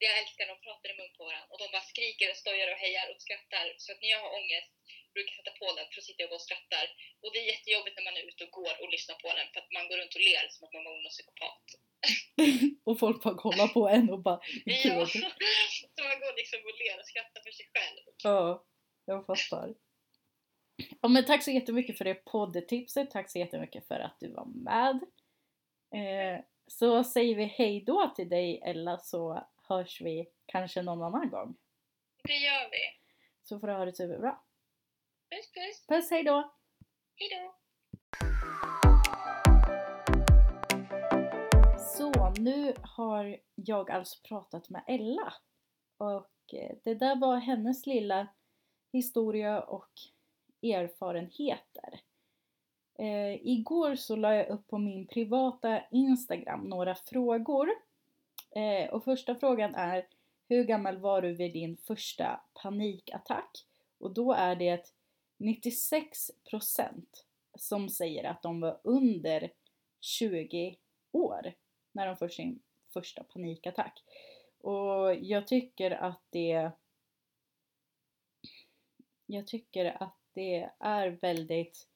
[0.07, 1.49] jag älskar när de pratar i mun på varandra.
[1.51, 3.65] Och de bara skriker och stojar och hejar och skrattar.
[3.83, 4.71] Så att när jag har ångest
[5.13, 6.85] brukar jag sätta på den för att sitta och gå och skrattar.
[7.21, 9.59] Och det är jättejobbigt när man är ute och går och lyssnar på den för
[9.61, 11.65] att man går runt och ler som att man var någon psykopat.
[12.87, 15.05] Och folk bara kollar på en och bara Ja.
[15.95, 18.03] Så man går liksom och ler och skrattar för sig själv.
[18.23, 18.65] Ja,
[19.05, 19.67] jag fattar.
[21.01, 23.11] Ja, men tack så jättemycket för det poddtipset.
[23.11, 24.99] Tack så jättemycket för att du var med.
[25.99, 31.29] Eh, så säger vi hej då till dig Ella så hörs vi kanske någon annan
[31.29, 31.55] gång.
[32.23, 33.01] Det gör vi.
[33.43, 34.39] Så får du ha det superbra.
[35.29, 35.87] Puss puss.
[35.87, 36.53] Puss, hej då!
[37.15, 37.55] Hejdå.
[41.77, 45.33] Så nu har jag alltså pratat med Ella.
[45.97, 48.27] Och eh, det där var hennes lilla
[48.93, 49.91] historia och
[50.63, 52.01] erfarenheter.
[52.99, 57.69] Eh, igår så la jag upp på min privata Instagram några frågor.
[58.55, 60.07] Eh, och första frågan är
[60.47, 63.65] Hur gammal var du vid din första panikattack?
[63.97, 64.93] Och då är det
[65.37, 67.05] 96%
[67.55, 69.51] som säger att de var under
[70.01, 70.77] 20
[71.11, 71.53] år
[71.91, 72.59] när de får sin
[72.93, 74.03] första panikattack.
[74.57, 76.71] Och jag tycker att det
[79.25, 81.87] jag tycker att det är väldigt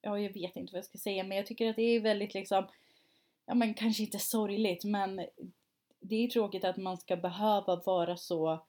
[0.00, 2.34] ja, jag vet inte vad jag ska säga, men jag tycker att det är väldigt
[2.34, 2.66] liksom
[3.48, 5.26] ja, men kanske inte sorgligt, men
[6.00, 8.66] det är tråkigt att man ska behöva vara så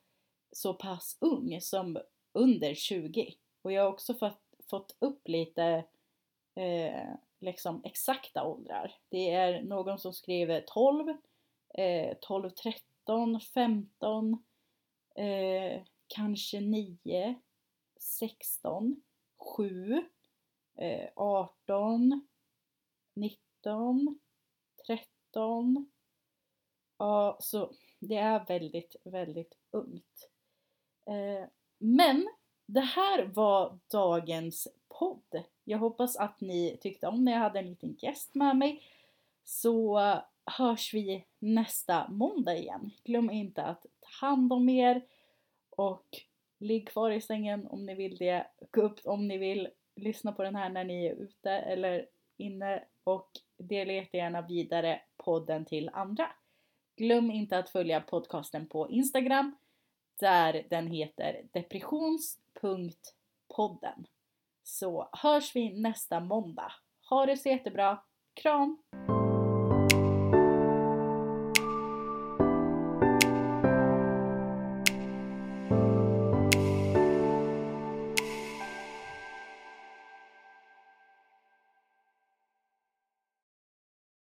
[0.51, 1.97] så pass ung som
[2.33, 3.33] under 20.
[3.61, 5.85] Och jag har också fått, fått upp lite
[6.55, 7.09] eh,
[7.39, 8.95] liksom exakta åldrar.
[9.09, 11.09] Det är någon som skriver 12,
[11.73, 14.43] eh, 12, 13, 15,
[15.15, 17.35] eh, kanske 9,
[17.99, 19.01] 16,
[19.57, 20.03] 7,
[20.75, 22.27] eh, 18,
[23.13, 24.19] 19,
[24.89, 25.89] 13.
[26.97, 30.29] Ja, så det är väldigt, väldigt ungt.
[31.05, 32.27] Eh, men
[32.65, 35.43] det här var dagens podd.
[35.63, 38.83] Jag hoppas att ni tyckte om när jag hade en liten gäst med mig.
[39.43, 39.99] Så
[40.45, 42.91] hörs vi nästa måndag igen.
[43.03, 45.05] Glöm inte att ta hand om er
[45.69, 46.05] och
[46.59, 48.47] ligg kvar i sängen om ni vill det.
[48.71, 49.69] Gå upp om ni vill.
[49.95, 53.29] Lyssna på den här när ni är ute eller inne och
[53.59, 56.31] dela jättegärna vidare podden till andra.
[56.95, 59.55] Glöm inte att följa podcasten på Instagram
[60.19, 64.07] där den heter depressions.podden.
[64.63, 66.71] Så hörs vi nästa måndag.
[67.09, 67.99] Ha det så jättebra.
[68.33, 68.77] Kram!